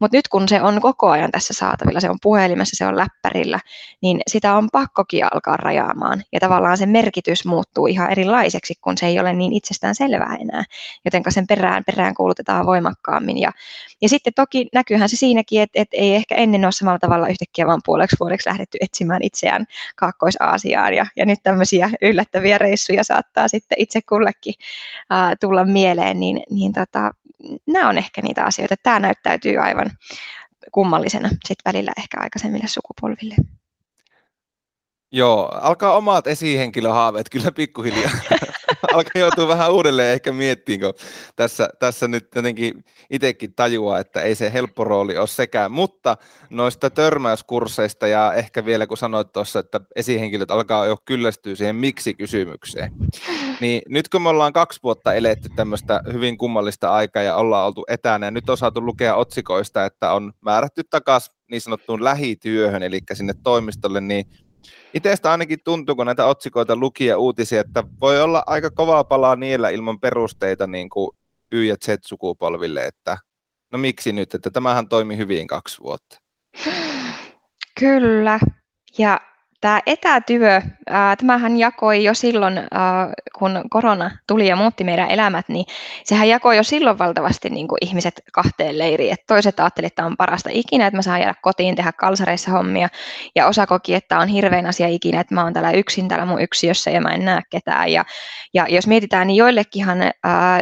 [0.00, 3.60] Mutta nyt kun se on koko ajan tässä saatavilla, se on puhelimessa, se on läppärillä,
[4.02, 9.06] niin sitä on pakkokin alkaa rajaamaan ja tavallaan se merkitys muuttuu ihan erilaiseksi, kun se
[9.06, 10.64] ei ole niin itsestään selvää enää,
[11.04, 13.38] jotenka sen perään, perään kuulutetaan kohtaa voimakkaammin.
[13.38, 13.52] Ja,
[14.02, 17.66] ja sitten toki näkyyhän se siinäkin, että, että ei ehkä ennen ole samalla tavalla yhtäkkiä
[17.66, 19.66] vaan puoleksi vuodeksi lähdetty etsimään itseään
[19.96, 20.94] Kaakkois-Aasiaan.
[20.94, 24.54] Ja, ja nyt tämmöisiä yllättäviä reissuja saattaa sitten itse kullekin
[25.12, 27.10] uh, tulla mieleen, niin, niin tota,
[27.66, 28.74] nämä on ehkä niitä asioita.
[28.82, 29.90] Tämä näyttäytyy aivan
[30.72, 33.34] kummallisena sit välillä ehkä aikaisemmille sukupolville.
[35.12, 38.10] Joo, alkaa omat esihenkilöhaaveet kyllä pikkuhiljaa.
[38.94, 44.34] alkaa joutua vähän uudelleen ehkä miettimään, kun tässä, tässä nyt jotenkin itsekin tajuaa, että ei
[44.34, 45.72] se helppo rooli ole sekään.
[45.72, 46.16] Mutta
[46.50, 52.92] noista törmäyskursseista ja ehkä vielä kun sanoit tuossa, että esihenkilöt alkaa jo kyllästyä siihen miksi-kysymykseen.
[53.60, 57.84] Niin nyt kun me ollaan kaksi vuotta eletty tämmöistä hyvin kummallista aikaa ja ollaan oltu
[57.88, 63.00] etänä ja nyt on saatu lukea otsikoista, että on määrätty takaisin niin sanottuun lähityöhön, eli
[63.12, 64.26] sinne toimistolle, niin
[64.94, 69.36] Itsestä ainakin tuntuu, kun näitä otsikoita luki ja uutisia, että voi olla aika kovaa palaa
[69.36, 71.10] niillä ilman perusteita niin kuin
[71.52, 73.18] Y- ja Z-sukupolville, että
[73.72, 76.18] no miksi nyt, että tämähän toimi hyvin kaksi vuotta.
[77.80, 78.40] Kyllä,
[78.98, 79.20] ja
[79.66, 80.62] Tämä etätyö,
[81.18, 82.60] tämähän jakoi jo silloin,
[83.38, 85.66] kun korona tuli ja muutti meidän elämät, niin
[86.04, 89.12] sehän jakoi jo silloin valtavasti niin kuin ihmiset kahteen leiriin.
[89.12, 92.50] Et toiset ajattelivat, että tämä on parasta ikinä, että mä saan jäädä kotiin tehdä kalsareissa
[92.50, 92.88] hommia,
[93.34, 96.26] ja osa koki, että tämä on hirveän asia ikinä, että mä oon täällä yksin täällä
[96.26, 97.92] mun yksiössä ja mä en näe ketään.
[97.92, 98.04] Ja,
[98.54, 99.98] ja jos mietitään, niin joillekinhan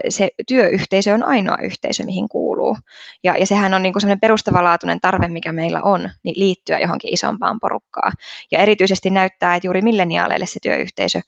[0.08, 2.76] se työyhteisö on ainoa yhteisö, mihin kuuluu.
[3.24, 7.14] Ja, ja sehän on niin kuin sellainen perustavanlaatuinen tarve, mikä meillä on, niin liittyä johonkin
[7.14, 8.12] isompaan porukkaan.
[8.52, 11.20] Ja erityisesti erityisesti näyttää, että juuri milleniaaleille se työyhteisö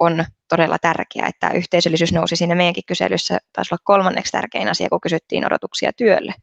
[0.00, 5.00] on todella tärkeä, että yhteisöllisyys nousi siinä meidänkin kyselyssä, taisi olla kolmanneksi tärkein asia, kun
[5.00, 6.34] kysyttiin odotuksia työlle.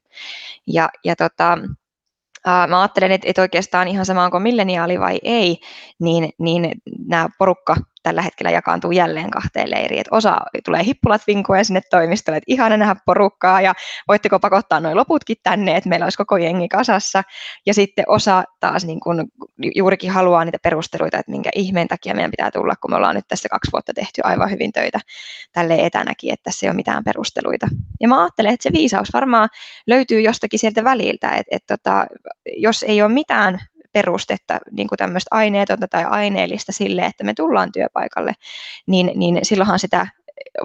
[0.68, 1.58] Ja, ja tota,
[2.68, 5.58] mä ajattelen, että, että oikeastaan ihan sama onko milleniaali vai ei,
[6.00, 6.72] niin, niin
[7.08, 7.76] nämä porukka
[8.08, 10.02] tällä hetkellä jakaantuu jälleen kahteen leiriin.
[10.02, 13.74] Että osa tulee hippulat vinkuja sinne toimistolle, että ihana nähdä porukkaa ja
[14.08, 17.24] voitteko pakottaa noin loputkin tänne, että meillä olisi koko jengi kasassa.
[17.66, 19.24] Ja sitten osa taas niin kuin
[19.76, 23.28] juurikin haluaa niitä perusteluita, että minkä ihmeen takia meidän pitää tulla, kun me ollaan nyt
[23.28, 25.00] tässä kaksi vuotta tehty aivan hyvin töitä
[25.52, 27.68] tälle etänäkin, että tässä ei ole mitään perusteluita.
[28.02, 29.50] Ja mä ajattelen, että se viisaus varmaan
[29.88, 32.06] löytyy jostakin sieltä väliltä, että, että tota,
[32.58, 33.60] jos ei ole mitään
[33.98, 38.34] perustetta, niin kuin tämmöistä aineetonta tai aineellista sille, että me tullaan työpaikalle,
[38.88, 40.08] niin, niin silloinhan sitä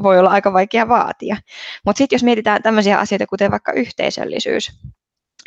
[0.02, 1.36] voi olla aika vaikea vaatia.
[1.86, 4.72] Mutta sitten jos mietitään tämmöisiä asioita, kuten vaikka yhteisöllisyys,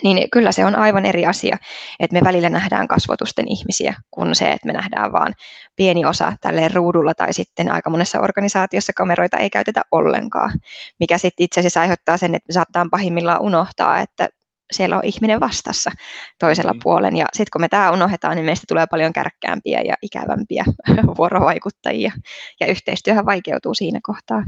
[0.03, 1.57] niin kyllä se on aivan eri asia,
[1.99, 5.33] että me välillä nähdään kasvotusten ihmisiä, kuin se, että me nähdään vain
[5.75, 10.51] pieni osa tälleen ruudulla tai sitten aika monessa organisaatiossa kameroita ei käytetä ollenkaan,
[10.99, 14.29] mikä sitten itse asiassa aiheuttaa sen, että me saattaa pahimmillaan unohtaa, että
[14.73, 15.91] siellä on ihminen vastassa
[16.39, 16.79] toisella mm.
[16.83, 17.17] puolen.
[17.17, 20.65] Ja sitten kun me tämä unohdetaan, niin meistä tulee paljon kärkkäämpiä ja ikävämpiä
[21.17, 22.11] vuorovaikuttajia.
[22.59, 24.43] Ja yhteistyöhän vaikeutuu siinä kohtaa.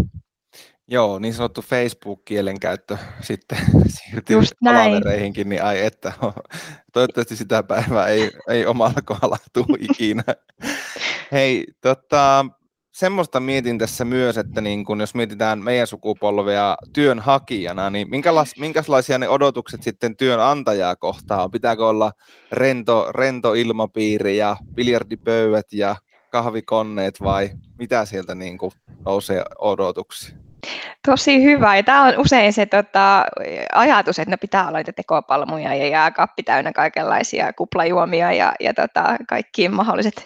[0.90, 3.58] Joo, niin sanottu Facebook-kielenkäyttö sitten
[3.96, 6.14] siirtyy palavereihinkin, niin ai että,
[6.94, 10.24] toivottavasti sitä päivää ei, ei omalla kohdalla tule ikinä.
[11.32, 12.46] Hei, tota,
[12.98, 19.18] semmoista mietin tässä myös, että niin kun jos mietitään meidän sukupolvea työnhakijana, niin minkälais, minkälaisia
[19.18, 21.52] ne odotukset sitten työnantajaa kohtaan?
[21.52, 22.12] Pitääkö olla
[22.52, 25.96] rento, rento ilmapiiri ja biljardipöydät ja
[26.30, 28.58] kahvikonneet vai mitä sieltä niin
[29.06, 30.47] nousee odotuksia?
[31.06, 31.76] Tosi hyvä.
[31.76, 33.26] Ja tämä on usein se tota,
[33.74, 39.16] ajatus, että ne pitää olla niitä tekopalmuja ja jääkaappi täynnä kaikenlaisia kuplajuomia ja, ja tota,
[39.30, 40.24] kaikki mahdolliset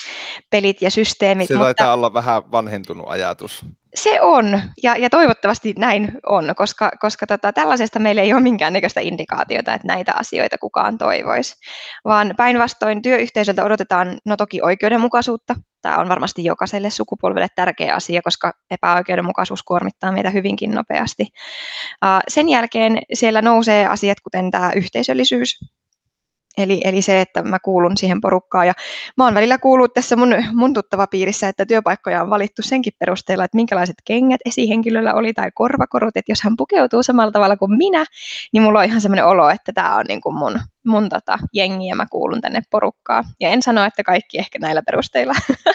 [0.49, 1.47] pelit ja systeemit.
[1.47, 1.65] Se mutta...
[1.65, 3.65] taitaa olla vähän vanhentunut ajatus.
[3.95, 9.01] Se on, ja, ja toivottavasti näin on, koska, koska tota, tällaisesta meillä ei ole minkäännäköistä
[9.01, 11.56] indikaatiota, että näitä asioita kukaan toivoisi,
[12.06, 15.56] vaan päinvastoin työyhteisöltä odotetaan no toki oikeudenmukaisuutta.
[15.82, 21.27] Tämä on varmasti jokaiselle sukupolvelle tärkeä asia, koska epäoikeudenmukaisuus kuormittaa meitä hyvinkin nopeasti.
[22.27, 25.60] Sen jälkeen siellä nousee asiat, kuten tämä yhteisöllisyys,
[26.57, 28.67] Eli, eli se, että mä kuulun siihen porukkaan.
[28.67, 28.73] Ja
[29.17, 33.43] mä oon välillä kuullut tässä mun, mun tuttava piirissä, että työpaikkoja on valittu senkin perusteella,
[33.43, 38.05] että minkälaiset kengät esihenkilöllä oli tai korvakorut, että jos hän pukeutuu samalla tavalla kuin minä,
[38.53, 41.87] niin mulla on ihan semmoinen olo, että tämä on niin kuin mun, mun tota, jengi
[41.87, 43.23] ja mä kuulun tänne porukkaan.
[43.39, 45.33] Ja en sano, että kaikki ehkä näillä perusteilla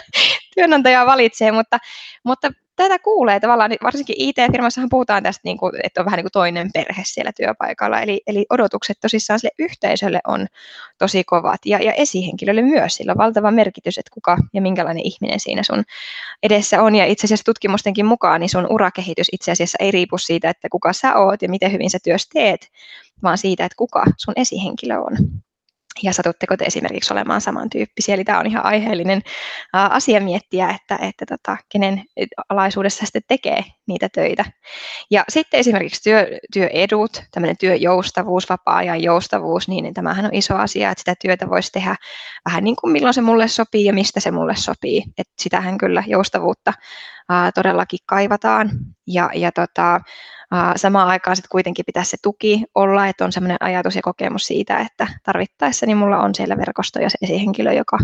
[0.55, 1.77] työnantajaa valitsee, mutta,
[2.23, 6.23] mutta tätä kuulee tavallaan, niin varsinkin IT-firmassahan puhutaan tästä, niin kuin, että on vähän niin
[6.23, 10.47] kuin toinen perhe siellä työpaikalla, eli, eli odotukset tosissaan sille yhteisölle on
[10.97, 15.39] tosi kovat, ja, ja esihenkilölle myös, sillä on valtava merkitys, että kuka ja minkälainen ihminen
[15.39, 15.83] siinä sun
[16.43, 20.49] edessä on, ja itse asiassa tutkimustenkin mukaan, niin sun urakehitys itse asiassa ei riipu siitä,
[20.49, 22.67] että kuka sä oot ja miten hyvin sä työs teet,
[23.23, 25.17] vaan siitä, että kuka sun esihenkilö on
[26.03, 28.15] ja satutteko te esimerkiksi olemaan samantyyppisiä.
[28.15, 29.21] Eli tämä on ihan aiheellinen
[29.73, 32.03] asia miettiä, että, että tota, kenen
[32.49, 34.45] alaisuudessa sitten tekee niitä töitä.
[35.11, 41.01] Ja sitten esimerkiksi työ, työedut, tämmöinen työjoustavuus, vapaa-ajan joustavuus, niin tämähän on iso asia, että
[41.01, 41.95] sitä työtä voisi tehdä
[42.45, 45.03] vähän niin kuin milloin se mulle sopii ja mistä se mulle sopii.
[45.17, 46.73] Että sitähän kyllä joustavuutta
[47.29, 48.69] ää, todellakin kaivataan.
[49.07, 50.01] Ja, ja tota,
[50.75, 54.77] samaan aikaan sitten kuitenkin pitäisi se tuki olla, että on sellainen ajatus ja kokemus siitä,
[54.77, 57.97] että tarvittaessa niin mulla on siellä verkosto ja se esihenkilö, joka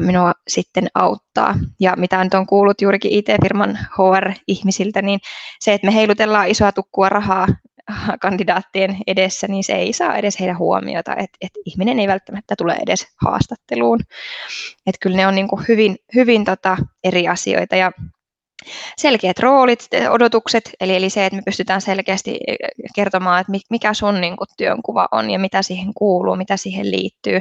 [0.00, 1.54] minua sitten auttaa.
[1.80, 5.20] Ja mitä nyt on kuullut juurikin IT-firman HR-ihmisiltä, niin
[5.60, 7.46] se, että me heilutellaan isoa tukkua rahaa
[8.20, 12.78] kandidaattien edessä, niin se ei saa edes heidän huomiota, että, että ihminen ei välttämättä tule
[12.82, 14.00] edes haastatteluun.
[14.86, 17.92] Että kyllä ne on niin kuin hyvin, hyvin tota eri asioita ja
[18.96, 22.56] selkeät roolit, odotukset, eli, eli se, että me pystytään selkeästi eh,
[22.94, 27.40] kertomaan, että mikä sun niin kuin, työnkuva on ja mitä siihen kuuluu, mitä siihen liittyy,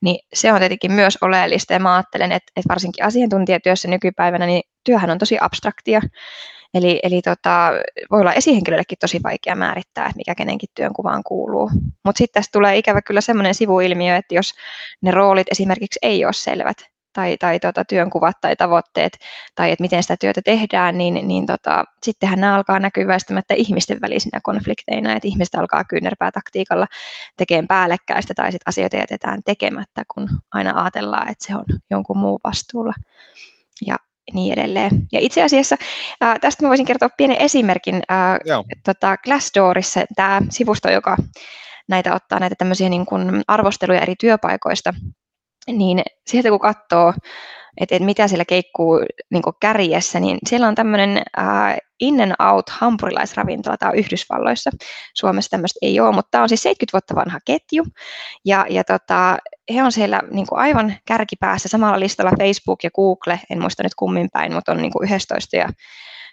[0.00, 4.62] niin se on tietenkin myös oleellista, ja mä ajattelen, että, että varsinkin asiantuntijatyössä nykypäivänä, niin
[4.84, 6.00] työhän on tosi abstraktia,
[6.74, 7.70] Eli, eli tota,
[8.10, 11.70] voi olla esihenkilöllekin tosi vaikea määrittää, että mikä kenenkin työnkuvaan kuuluu.
[12.04, 14.52] Mutta sitten tästä tulee ikävä kyllä sellainen sivuilmiö, että jos
[15.02, 19.12] ne roolit esimerkiksi ei ole selvät, tai, tai tota, työnkuvat tai tavoitteet
[19.54, 24.00] tai että miten sitä työtä tehdään, niin, niin tota, sittenhän nämä alkaa näkyä väistämättä ihmisten
[24.00, 26.86] välisinä konflikteina, että ihmiset alkaa kyynärpää taktiikalla
[27.36, 32.40] tekemään päällekkäistä tai sitten asioita jätetään tekemättä, kun aina ajatellaan, että se on jonkun muun
[32.44, 32.94] vastuulla
[33.86, 33.96] ja
[34.34, 34.90] niin edelleen.
[35.12, 35.76] Ja itse asiassa
[36.20, 38.02] ää, tästä mä voisin kertoa pienen esimerkin.
[38.08, 38.38] Ää,
[38.84, 41.16] tota Glassdoorissa tämä sivusto, joka
[41.88, 44.94] näitä ottaa näitä tämmöisiä niin kuin arvosteluja eri työpaikoista,
[45.78, 47.12] niin sieltä kun katsoo,
[47.80, 52.70] että, että mitä siellä keikkuu niin kärjessä, niin siellä on tämmöinen uh, In and Out
[52.70, 54.70] hampurilaisravintola, tämä on Yhdysvalloissa.
[55.14, 57.84] Suomessa tämmöistä ei ole, mutta tämä on siis 70 vuotta vanha ketju,
[58.44, 59.36] ja, ja tota,
[59.74, 64.28] he on siellä niin aivan kärkipäässä samalla listalla Facebook ja Google, en muista nyt kummin
[64.32, 65.68] päin, mutta on niin kuin 11 ja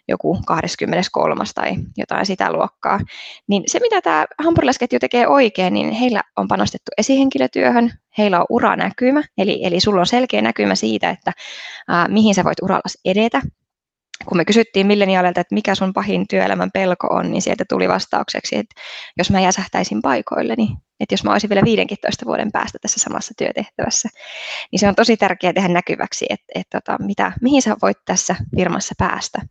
[0.07, 1.43] joku 23.
[1.55, 2.99] tai jotain sitä luokkaa.
[3.47, 9.23] Niin se, mitä tämä hampurilaisketju tekee oikein, niin heillä on panostettu esihenkilötyöhön, heillä on uranäkymä,
[9.37, 11.31] eli, eli sulla on selkeä näkymä siitä, että
[11.87, 13.41] ää, mihin sä voit uralla edetä.
[14.25, 18.56] Kun me kysyttiin milleniaaleilta, että mikä sun pahin työelämän pelko on, niin sieltä tuli vastaukseksi,
[18.56, 18.82] että
[19.17, 23.34] jos mä jäsähtäisin paikoille, niin että jos mä olisin vielä 15 vuoden päästä tässä samassa
[23.38, 24.10] työtehtävässä,
[24.71, 28.36] niin se on tosi tärkeää tehdä näkyväksi, että, että tota, mitä, mihin sä voit tässä
[28.56, 29.41] firmassa päästä,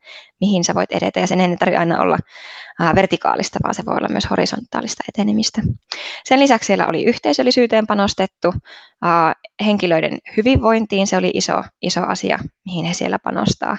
[0.40, 2.18] mihin sä voit edetä, ja sen ei tarvitse aina olla
[2.94, 5.62] vertikaalista, vaan se voi olla myös horisontaalista etenemistä.
[6.24, 8.54] Sen lisäksi siellä oli yhteisöllisyyteen panostettu,
[9.66, 13.76] henkilöiden hyvinvointiin, se oli iso, iso asia, mihin he siellä panostaa.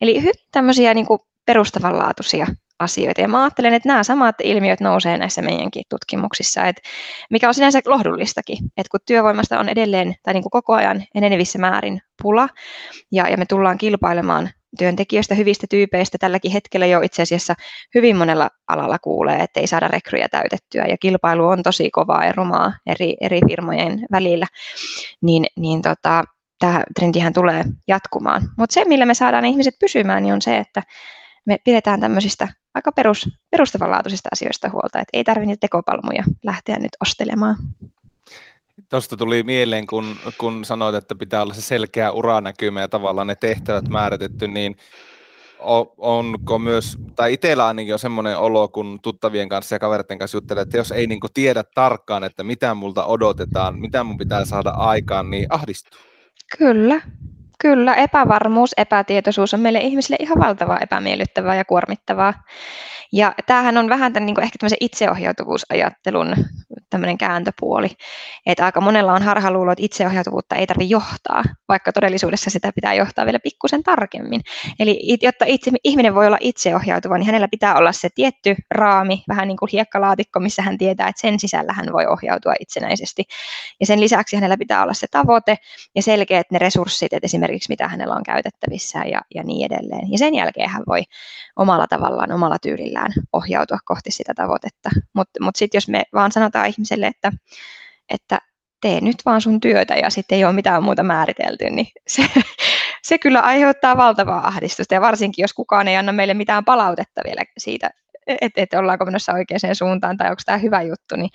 [0.00, 2.46] Eli hyvin tämmöisiä niin kuin perustavanlaatuisia
[2.78, 3.20] asioita.
[3.20, 6.82] Ja mä ajattelen, että nämä samat ilmiöt nousee näissä meidänkin tutkimuksissa, että
[7.30, 11.58] mikä on sinänsä lohdullistakin, että kun työvoimasta on edelleen tai niin kuin koko ajan enenevissä
[11.58, 12.48] määrin pula,
[13.12, 16.18] ja, ja me tullaan kilpailemaan työntekijöistä, hyvistä tyypeistä.
[16.18, 17.54] Tälläkin hetkellä jo itse asiassa
[17.94, 22.32] hyvin monella alalla kuulee, että ei saada rekryjä täytettyä ja kilpailu on tosi kovaa ja
[22.32, 24.46] rumaa eri, eri firmojen välillä.
[25.22, 26.24] Niin, niin tota,
[26.58, 28.42] tämä trendihän tulee jatkumaan.
[28.58, 30.82] Mutta se, millä me saadaan ihmiset pysymään, niin on se, että
[31.46, 36.96] me pidetään tämmöisistä aika perus, perustavanlaatuisista asioista huolta, että ei tarvitse niitä tekopalmuja lähteä nyt
[37.02, 37.56] ostelemaan.
[38.90, 43.34] Tuosta tuli mieleen, kun, kun sanoit, että pitää olla se selkeä uranäkymä ja tavallaan ne
[43.34, 44.76] tehtävät määritetty, niin
[45.98, 50.62] onko myös, tai itsellä ainakin on semmoinen olo, kun tuttavien kanssa ja kaveritten kanssa juttelee,
[50.62, 55.30] että jos ei niin tiedä tarkkaan, että mitä multa odotetaan, mitä mun pitää saada aikaan,
[55.30, 56.00] niin ahdistuu.
[56.58, 57.00] Kyllä,
[57.58, 57.94] kyllä.
[57.94, 62.34] Epävarmuus, epätietoisuus on meille ihmisille ihan valtavaa epämiellyttävää ja kuormittavaa.
[63.12, 66.34] Ja tämähän on vähän tämän, niin kuin ehkä tämmöisen itseohjautuvuusajattelun
[66.90, 67.88] tämmöinen kääntöpuoli,
[68.46, 73.24] että aika monella on harhaluulo, että itseohjautuvuutta ei tarvitse johtaa, vaikka todellisuudessa sitä pitää johtaa
[73.24, 74.40] vielä pikkusen tarkemmin.
[74.80, 79.48] Eli jotta itse, ihminen voi olla itseohjautuva, niin hänellä pitää olla se tietty raami, vähän
[79.48, 83.24] niin kuin hiekkalaatikko, missä hän tietää, että sen sisällä hän voi ohjautua itsenäisesti.
[83.80, 85.56] Ja sen lisäksi hänellä pitää olla se tavoite
[85.94, 90.12] ja selkeät ne resurssit, että esimerkiksi mitä hänellä on käytettävissä ja, ja niin edelleen.
[90.12, 91.02] Ja sen jälkeen hän voi
[91.56, 92.58] omalla tavallaan, omalla
[93.00, 94.90] tyylillään ohjautua kohti sitä tavoitetta.
[95.14, 97.32] Mutta mut sitten jos me vaan sanotaan ihmiselle, että,
[98.08, 98.38] että
[98.80, 102.22] tee nyt vaan sun työtä ja sitten ei ole mitään muuta määritelty, niin se,
[103.08, 107.42] se kyllä aiheuttaa valtavaa ahdistusta ja varsinkin jos kukaan ei anna meille mitään palautetta vielä
[107.58, 107.90] siitä,
[108.26, 111.30] että et ollaanko menossa oikeaan suuntaan tai onko tämä hyvä juttu, niin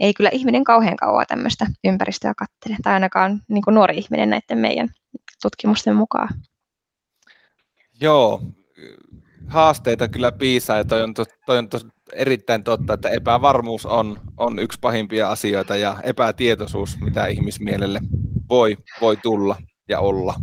[0.00, 4.88] ei kyllä ihminen kauhean kauan tämmöistä ympäristöä kattele, tai ainakaan niin nuori ihminen näiden meidän
[5.42, 6.28] tutkimusten mukaan.
[8.00, 8.42] Joo,
[9.48, 11.80] haasteita kyllä piisaa ja toi on, to, toi on to,
[12.12, 18.00] erittäin totta, että epävarmuus on, on yksi pahimpia asioita ja epätietoisuus, mitä ihmismielelle
[18.48, 19.56] voi, voi tulla
[19.88, 20.34] ja olla.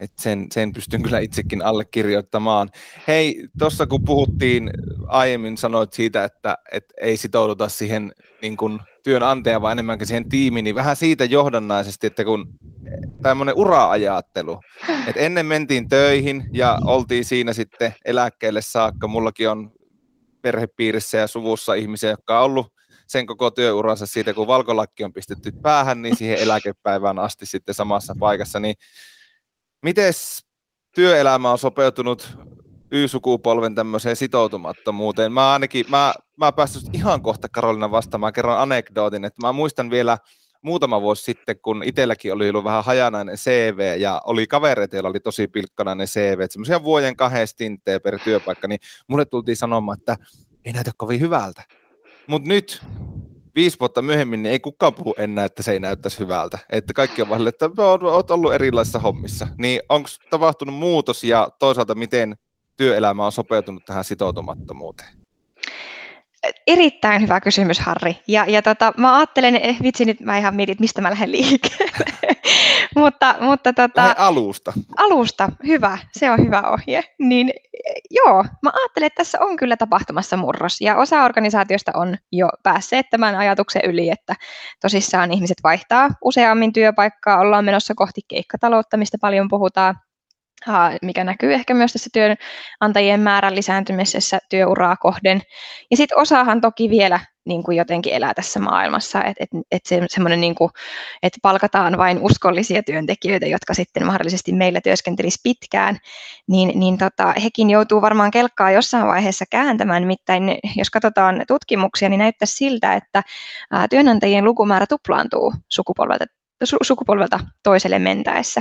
[0.00, 2.68] Et sen, sen pystyn kyllä itsekin allekirjoittamaan.
[3.08, 4.70] Hei, tuossa kun puhuttiin
[5.06, 10.64] aiemmin, sanoit siitä, että et ei sitouduta siihen niin kun työnantaja, vaan enemmänkin siihen tiimiin,
[10.64, 12.46] niin vähän siitä johdannaisesti, että kun
[13.22, 14.60] tämmöinen ura-ajattelu,
[15.06, 19.08] että ennen mentiin töihin ja oltiin siinä sitten eläkkeelle saakka.
[19.08, 19.72] Mullakin on
[20.42, 22.72] perhepiirissä ja suvussa ihmisiä, jotka on ollut
[23.06, 28.14] sen koko työuransa siitä, kun valkolakki on pistetty päähän, niin siihen eläkepäivään asti sitten samassa
[28.20, 28.60] paikassa.
[28.60, 28.74] Niin
[29.82, 30.12] miten
[30.94, 32.38] työelämä on sopeutunut
[32.90, 35.32] Y-sukupolven tämmöiseen sitoutumattomuuteen?
[35.32, 40.18] Mä ainakin, mä, mä päästy ihan kohta Karolina vastaamaan, kerron anekdootin, että mä muistan vielä
[40.62, 45.20] muutama vuosi sitten, kun itselläkin oli ollut vähän hajanainen CV ja oli kavereita, joilla oli
[45.20, 50.16] tosi pilkkanainen CV, semmoisia vuoden kahden stinttejä per työpaikka, niin mulle tultiin sanomaan, että
[50.64, 51.62] ei näytä kovin hyvältä.
[52.26, 52.82] Mutta nyt
[53.54, 56.58] viisi vuotta myöhemmin niin ei kukaan puhu enää, että se ei näyttäisi hyvältä.
[56.70, 59.48] Että kaikki on vaan, että olet ollut erilaisissa hommissa.
[59.58, 62.36] Niin onko tapahtunut muutos ja toisaalta miten
[62.76, 65.08] työelämä on sopeutunut tähän sitoutumattomuuteen?
[66.66, 68.18] Erittäin hyvä kysymys, Harri.
[68.28, 72.04] Ja, ja tota, mä ajattelen, eh, vitsi nyt mä ihan mietin, mistä mä lähden liikkeelle.
[72.96, 74.72] mutta, mutta tota, alusta.
[74.96, 77.04] Alusta, hyvä, se on hyvä ohje.
[77.18, 77.50] Niin
[78.10, 80.80] joo, mä ajattelen, että tässä on kyllä tapahtumassa murros.
[80.80, 84.34] Ja osa organisaatiosta on jo päässeet tämän ajatuksen yli, että
[84.82, 89.94] tosissaan ihmiset vaihtaa useammin työpaikkaa, ollaan menossa kohti keikkataloutta, mistä paljon puhutaan
[91.02, 95.42] mikä näkyy ehkä myös tässä työnantajien määrän lisääntymisessä työuraa kohden.
[95.90, 100.00] Ja sitten osahan toki vielä niin kuin jotenkin elää tässä maailmassa, että et, et se,
[100.06, 100.70] semmoinen, niin kuin,
[101.22, 105.98] että palkataan vain uskollisia työntekijöitä, jotka sitten mahdollisesti meillä työskentelisi pitkään,
[106.48, 110.02] niin, niin tota, hekin joutuu varmaan kelkkaa jossain vaiheessa kääntämään.
[110.02, 113.22] Nimittäin jos katsotaan tutkimuksia, niin näyttää siltä, että
[113.90, 116.24] työnantajien lukumäärä tuplaantuu sukupolvelta
[116.82, 118.60] sukupolvelta toiselle mentäessä.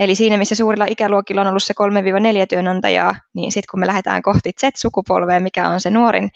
[0.00, 1.74] Eli siinä, missä suurilla ikäluokilla on ollut se
[2.42, 6.30] 3-4 työnantajaa, niin sitten kun me lähdetään kohti Z-sukupolvea, mikä on se nuorin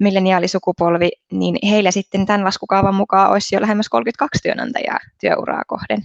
[0.00, 6.02] milleniaalisukupolvi, niin heillä sitten tämän laskukaavan mukaan olisi jo lähemmäs 32 työnantajaa työuraa kohden,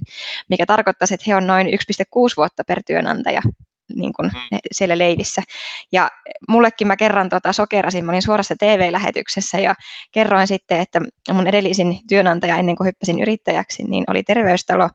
[0.50, 1.74] mikä tarkoittaisi, että he on noin 1,6
[2.38, 3.42] vuotta per työnantaja
[3.96, 4.58] niin kuin mm.
[4.72, 5.42] siellä leivissä.
[5.92, 6.10] Ja
[6.50, 9.76] mullekin mä kerran tota, sokerasin, mä olin suorassa TV-lähetyksessä ja
[10.12, 11.02] kerroin sitten, että
[11.34, 14.90] mun edellisin työnantaja ennen kuin hyppäsin yrittäjäksi, niin oli terveystalo,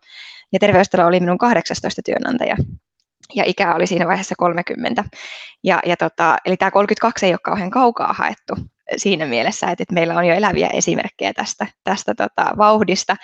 [0.53, 2.57] ja terveystalo oli minun 18 työnantaja
[3.35, 5.05] ja ikä oli siinä vaiheessa 30.
[5.65, 8.55] Ja, ja tota, eli tämä 32 ei ole kauhean kaukaa haettu
[8.97, 13.17] siinä mielessä, että, että meillä on jo eläviä esimerkkejä tästä, tästä tota, vauhdista.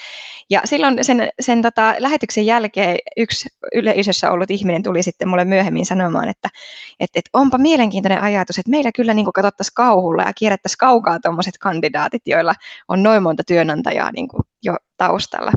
[0.51, 5.87] Ja silloin sen, sen tota, lähetyksen jälkeen yksi yleisössä ollut ihminen tuli sitten mulle myöhemmin
[5.87, 6.49] sanomaan, että,
[7.01, 11.59] että, että onpa mielenkiintoinen ajatus, että meillä kyllä niin katsottaisiin kauhulla ja kierrettäisiin kaukaa tuommoiset
[11.59, 12.55] kandidaatit, joilla
[12.89, 15.53] on noin monta työnantajaa niin kuin jo taustalla.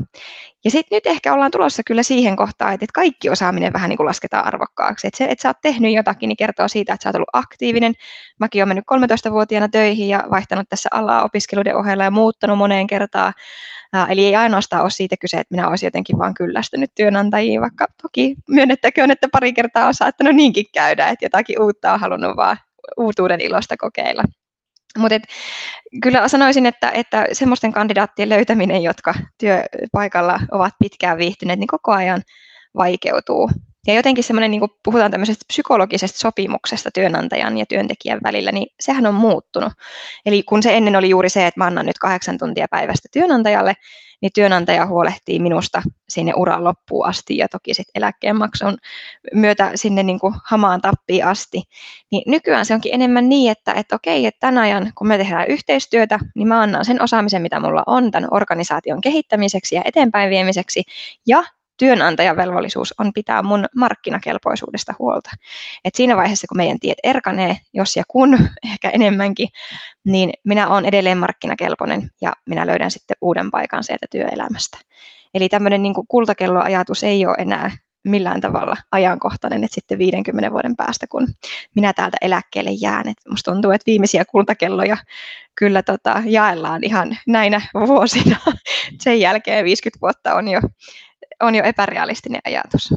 [0.64, 4.06] Ja sitten nyt ehkä ollaan tulossa kyllä siihen kohtaan, että kaikki osaaminen vähän niin kuin
[4.06, 5.06] lasketaan arvokkaaksi.
[5.06, 7.94] Että se, että sä oot tehnyt jotakin, niin kertoo siitä, että sä oot ollut aktiivinen.
[8.40, 8.84] Mäkin olen mennyt
[9.28, 13.32] 13-vuotiaana töihin ja vaihtanut tässä alaa opiskeluiden ohella ja muuttanut moneen kertaan.
[14.08, 18.34] Eli ei ainoastaan ole siitä kyse, että minä olisin jotenkin vaan kyllästynyt työnantajiin, vaikka toki
[18.48, 22.56] myönnettäköön, että pari kertaa on saattanut niinkin käydä, että jotakin uutta on halunnut vaan
[22.96, 24.22] uutuuden ilosta kokeilla.
[24.98, 25.20] Mutta
[26.02, 32.22] kyllä sanoisin, että, että semmoisten kandidaattien löytäminen, jotka työpaikalla ovat pitkään viihtyneet, niin koko ajan
[32.76, 33.50] vaikeutuu.
[33.86, 39.14] Ja jotenkin semmoinen, niin puhutaan tämmöisestä psykologisesta sopimuksesta työnantajan ja työntekijän välillä, niin sehän on
[39.14, 39.72] muuttunut.
[40.26, 43.74] Eli kun se ennen oli juuri se, että mä annan nyt kahdeksan tuntia päivästä työnantajalle,
[44.22, 48.78] niin työnantaja huolehtii minusta sinne uran loppuun asti ja toki sitten eläkkeenmaksun
[49.34, 51.62] myötä sinne niin kuin hamaan tappiin asti.
[52.12, 55.46] Niin nykyään se onkin enemmän niin, että, että okei, että tämän ajan kun me tehdään
[55.48, 60.82] yhteistyötä, niin mä annan sen osaamisen, mitä mulla on tämän organisaation kehittämiseksi ja eteenpäin viemiseksi
[61.26, 61.44] ja
[61.76, 65.30] työnantajan velvollisuus on pitää mun markkinakelpoisuudesta huolta.
[65.84, 68.38] Et siinä vaiheessa, kun meidän tiet erkanee, jos ja kun,
[68.72, 69.48] ehkä enemmänkin,
[70.04, 74.78] niin minä olen edelleen markkinakelpoinen ja minä löydän sitten uuden paikan sieltä työelämästä.
[75.34, 77.70] Eli tämmöinen niin kultakelloajatus ei ole enää
[78.06, 81.26] millään tavalla ajankohtainen, että sitten 50 vuoden päästä, kun
[81.74, 83.08] minä täältä eläkkeelle jään.
[83.08, 84.96] että musta tuntuu, että viimeisiä kultakelloja
[85.54, 88.36] kyllä tota, jaellaan ihan näinä vuosina.
[89.04, 90.60] Sen jälkeen 50 vuotta on jo
[91.42, 92.94] on jo epärealistinen ajatus.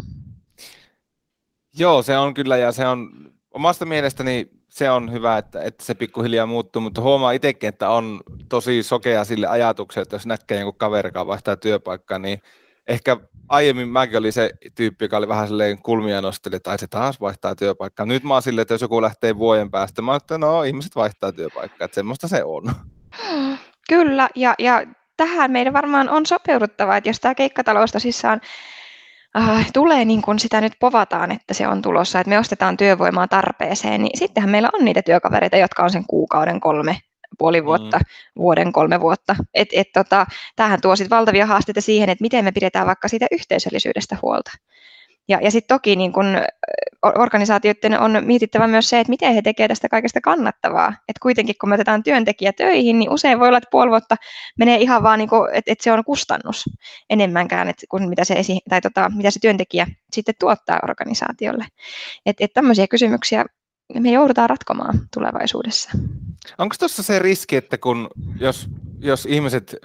[1.78, 3.10] Joo, se on kyllä, ja se on
[3.52, 8.22] omasta mielestäni se on hyvä, että, että se pikkuhiljaa muuttuu, mutta huomaa itsekin, että on
[8.50, 12.42] tosi sokea sille ajatukselle, että jos näkee jonkun kaverikaan vaihtaa työpaikkaa, niin
[12.88, 13.18] ehkä
[13.48, 17.56] aiemmin mäkin oli se tyyppi, joka oli vähän silleen kulmia nosteli, että se taas vaihtaa
[17.56, 18.06] työpaikkaa.
[18.06, 20.96] Nyt mä oon silleen, että jos joku lähtee vuoden päästä, mä oon, että no ihmiset
[20.96, 22.64] vaihtaa työpaikkaa, että semmoista se on.
[23.90, 24.84] Kyllä, ja, ja
[25.20, 28.42] tähän meidän varmaan on sopeuduttava, että jos tämä keikkatalous tosissaan
[29.38, 33.28] äh, tulee niin kuin sitä nyt povataan, että se on tulossa, että me ostetaan työvoimaa
[33.28, 36.98] tarpeeseen, niin sittenhän meillä on niitä työkavereita, jotka on sen kuukauden kolme
[37.38, 38.04] puoli vuotta, mm.
[38.42, 39.36] vuoden kolme vuotta.
[39.54, 43.28] Et, et tota, tämähän tuo sitten valtavia haasteita siihen, että miten me pidetään vaikka siitä
[43.32, 44.52] yhteisöllisyydestä huolta.
[45.30, 46.26] Ja, ja sitten toki niin kun
[47.04, 50.88] organisaatioiden on mietittävä myös se, että miten he tekevät tästä kaikesta kannattavaa.
[50.88, 54.16] Että kuitenkin kun me otetaan työntekijä töihin, niin usein voi olla, että puoli vuotta
[54.58, 56.70] menee ihan vaan, niin että, että se on kustannus
[57.10, 61.66] enemmänkään, että kuin mitä se, esi- tai tota, mitä se työntekijä sitten tuottaa organisaatiolle.
[62.26, 63.46] Että et tämmöisiä kysymyksiä
[64.00, 65.90] me joudutaan ratkomaan tulevaisuudessa.
[66.58, 68.10] Onko tuossa se riski, että kun
[68.40, 68.68] jos,
[69.00, 69.76] jos ihmiset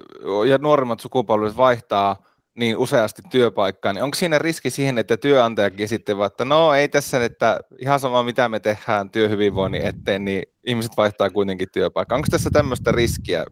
[0.49, 2.17] ja nuoremmat sukupolvet vaihtaa
[2.55, 6.89] niin useasti työpaikkaa, niin onko siinä riski siihen, että työnantajakin sitten vaan, että no ei
[6.89, 12.17] tässä, että ihan sama mitä me tehdään työhyvinvoinnin eteen, niin ihmiset vaihtaa kuitenkin työpaikkaa.
[12.17, 13.45] Onko tässä tämmöistä riskiä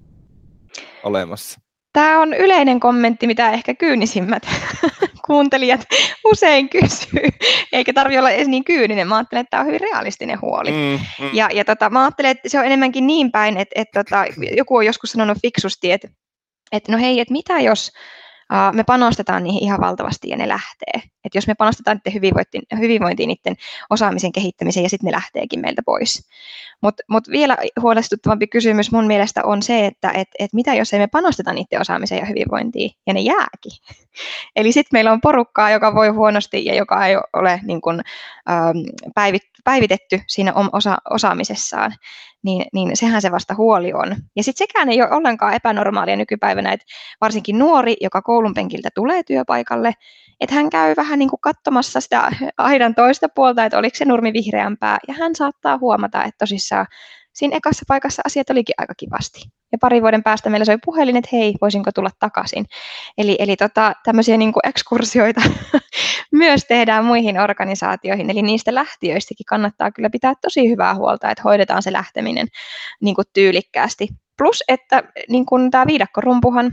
[1.03, 1.61] olemassa?
[1.93, 4.43] Tämä on yleinen kommentti, mitä ehkä kyynisimmät
[5.27, 5.81] kuuntelijat
[6.25, 7.29] usein kysyy,
[7.73, 9.09] eikä tarvitse olla edes niin kyyninen.
[9.09, 10.71] Mä ajattelen, että tämä on hyvin realistinen huoli.
[10.71, 11.31] Mm, mm.
[11.33, 14.25] Ja, ja tota, mä ajattelen, että se on enemmänkin niin päin, että, että tota,
[14.57, 16.09] joku on joskus sanonut fiksusti, että,
[16.73, 17.93] että no hei, että mitä jos
[18.73, 21.12] me panostetaan niihin ihan valtavasti ja ne lähtee.
[21.25, 23.57] Et jos me panostetaan niiden hyvinvointiin, hyvinvointiin niiden
[23.91, 26.29] osaamisen kehittämiseen ja sitten ne lähteekin meiltä pois.
[26.83, 30.99] Mutta mut vielä huolestuttavampi kysymys mun mielestä on se, että et, et mitä jos ei
[30.99, 33.73] me panosteta niiden osaamiseen ja hyvinvointiin ja ne jääkin.
[34.57, 38.01] Eli sitten meillä on porukkaa, joka voi huonosti ja joka ei ole niin kun,
[38.51, 38.79] ähm,
[39.15, 41.95] päivit, päivitetty siinä osa, osaamisessaan
[42.43, 44.17] niin, niin sehän se vasta huoli on.
[44.37, 46.87] Ja sitten sekään ei ole ollenkaan epänormaalia nykypäivänä, että
[47.21, 49.93] varsinkin nuori, joka koulun penkiltä tulee työpaikalle,
[50.43, 54.33] että hän käy vähän niin kuin katsomassa sitä aidan toista puolta, että oliko se nurmi
[54.33, 56.87] vihreämpää, ja hän saattaa huomata, että tosissaan
[57.33, 59.41] siinä ekassa paikassa asiat olikin aika kivasti.
[59.73, 62.65] Ja pari vuoden päästä meillä soi puhelin, että hei, voisinko tulla takaisin.
[63.19, 65.41] Eli, eli tota, tämmöisiä niin kuin ekskursioita
[66.33, 68.31] myös tehdään muihin organisaatioihin.
[68.31, 72.49] Eli niistä lähtiöistäkin kannattaa kyllä pitää tosi hyvää huolta, että hoidetaan se lähteminen
[73.01, 74.09] niin kuin tyylikkäästi.
[74.39, 76.71] Plus, että niin kuin tämä viidakkorumpuhan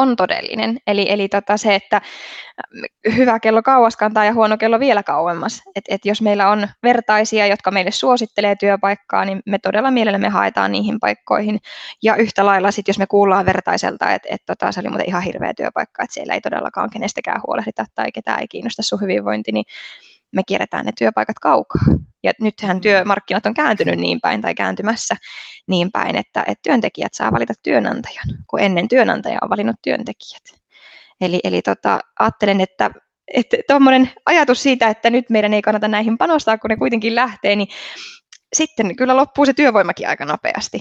[0.00, 0.78] on todellinen.
[0.86, 2.00] Eli, eli tota se, että
[3.16, 5.62] hyvä kello kauas kantaa ja huono kello vielä kauemmas.
[5.76, 10.72] Et, et jos meillä on vertaisia, jotka meille suosittelee työpaikkaa, niin me todella mielellämme haetaan
[10.72, 11.58] niihin paikkoihin.
[12.02, 15.22] Ja yhtä lailla sitten, jos me kuullaan vertaiselta, että et tota, se oli muuten ihan
[15.22, 19.64] hirveä työpaikka, että siellä ei todellakaan kenestäkään huolehdita tai ketään ei kiinnosta sun hyvinvointi, niin
[20.32, 21.82] me kierretään ne työpaikat kaukaa.
[22.22, 22.80] Ja nythän mm.
[22.80, 25.14] työmarkkinat on kääntynyt niin päin tai kääntymässä
[25.66, 30.42] niin päin, että, että työntekijät saa valita työnantajan, kun ennen työnantaja on valinnut työntekijät.
[31.20, 32.90] Eli, eli tota, ajattelen, että
[33.34, 37.56] että tuommoinen ajatus siitä, että nyt meidän ei kannata näihin panostaa, kun ne kuitenkin lähtee,
[37.56, 37.68] niin
[38.52, 40.80] sitten kyllä loppuu se työvoimakin aika nopeasti.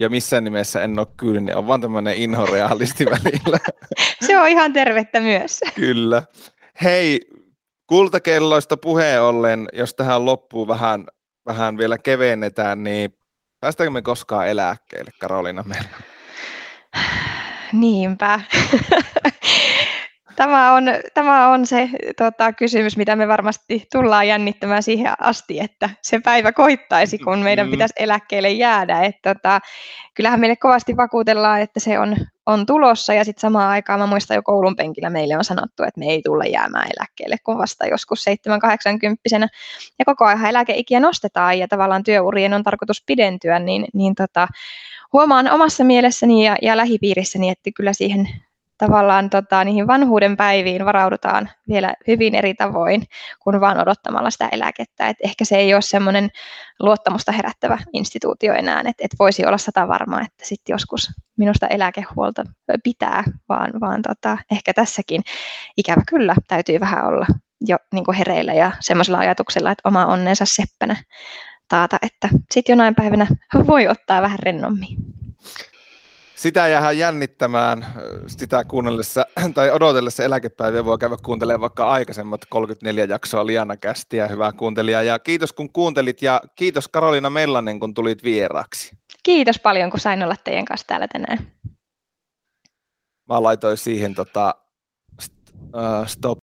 [0.00, 3.58] ja missään nimessä en ole kyyninen, on vaan tämmöinen inhorealisti välillä.
[4.26, 5.60] Se on ihan tervettä myös.
[5.74, 6.22] Kyllä.
[6.82, 7.20] Hei,
[7.86, 11.06] kultakelloista puheen ollen, jos tähän loppuu vähän,
[11.46, 13.18] vähän vielä kevennetään, niin
[13.60, 15.88] päästäänkö me koskaan eläkkeelle, Karolina meillä?
[17.72, 18.40] Niinpä.
[20.36, 25.90] Tämä on, tämä on se tota, kysymys, mitä me varmasti tullaan jännittämään siihen asti, että
[26.02, 27.70] se päivä koittaisi, kun meidän mm.
[27.70, 29.02] pitäisi eläkkeelle jäädä.
[29.02, 29.60] Et, tota,
[30.14, 32.16] kyllähän meille kovasti vakuutellaan, että se on,
[32.46, 33.14] on tulossa.
[33.14, 36.22] Ja sitten samaan aikaan mä muistan jo koulun penkillä meille on sanottu, että me ei
[36.22, 39.48] tulla jäämään eläkkeelle kun vasta joskus 7-80
[39.98, 44.48] ja koko ajan eläkeikiä nostetaan ja tavallaan työurien on tarkoitus pidentyä, niin, niin tota,
[45.12, 48.28] huomaan omassa mielessäni ja, ja lähipiirissäni, että kyllä siihen
[48.78, 53.02] tavallaan tota, niihin vanhuuden päiviin varaudutaan vielä hyvin eri tavoin
[53.42, 55.08] kuin vaan odottamalla sitä eläkettä.
[55.08, 56.30] Et ehkä se ei ole semmoinen
[56.80, 62.44] luottamusta herättävä instituutio enää, että et voisi olla sata varma, että sitten joskus minusta eläkehuolta
[62.84, 65.22] pitää, vaan, vaan tota, ehkä tässäkin
[65.76, 67.26] ikävä kyllä täytyy vähän olla
[67.60, 70.96] jo niin kuin hereillä ja semmoisella ajatuksella, että oma onnensa seppänä
[71.68, 73.26] taata, että sitten jonain päivänä
[73.66, 74.96] voi ottaa vähän rennommin
[76.34, 77.86] sitä jäähän jännittämään
[78.26, 84.52] sitä kuunnellessa tai odotellessa eläkepäiviä voi käydä kuuntelemaan vaikka aikaisemmat 34 jaksoa Liana Kästiä, hyvää
[84.52, 85.02] kuuntelijaa.
[85.02, 88.96] Ja kiitos kun kuuntelit ja kiitos Karolina Mellanen kun tulit vieraaksi.
[89.22, 91.38] Kiitos paljon kun sain olla teidän kanssa täällä tänään.
[93.28, 94.54] Mä laitoin siihen tota,
[95.22, 96.38] st- uh, stop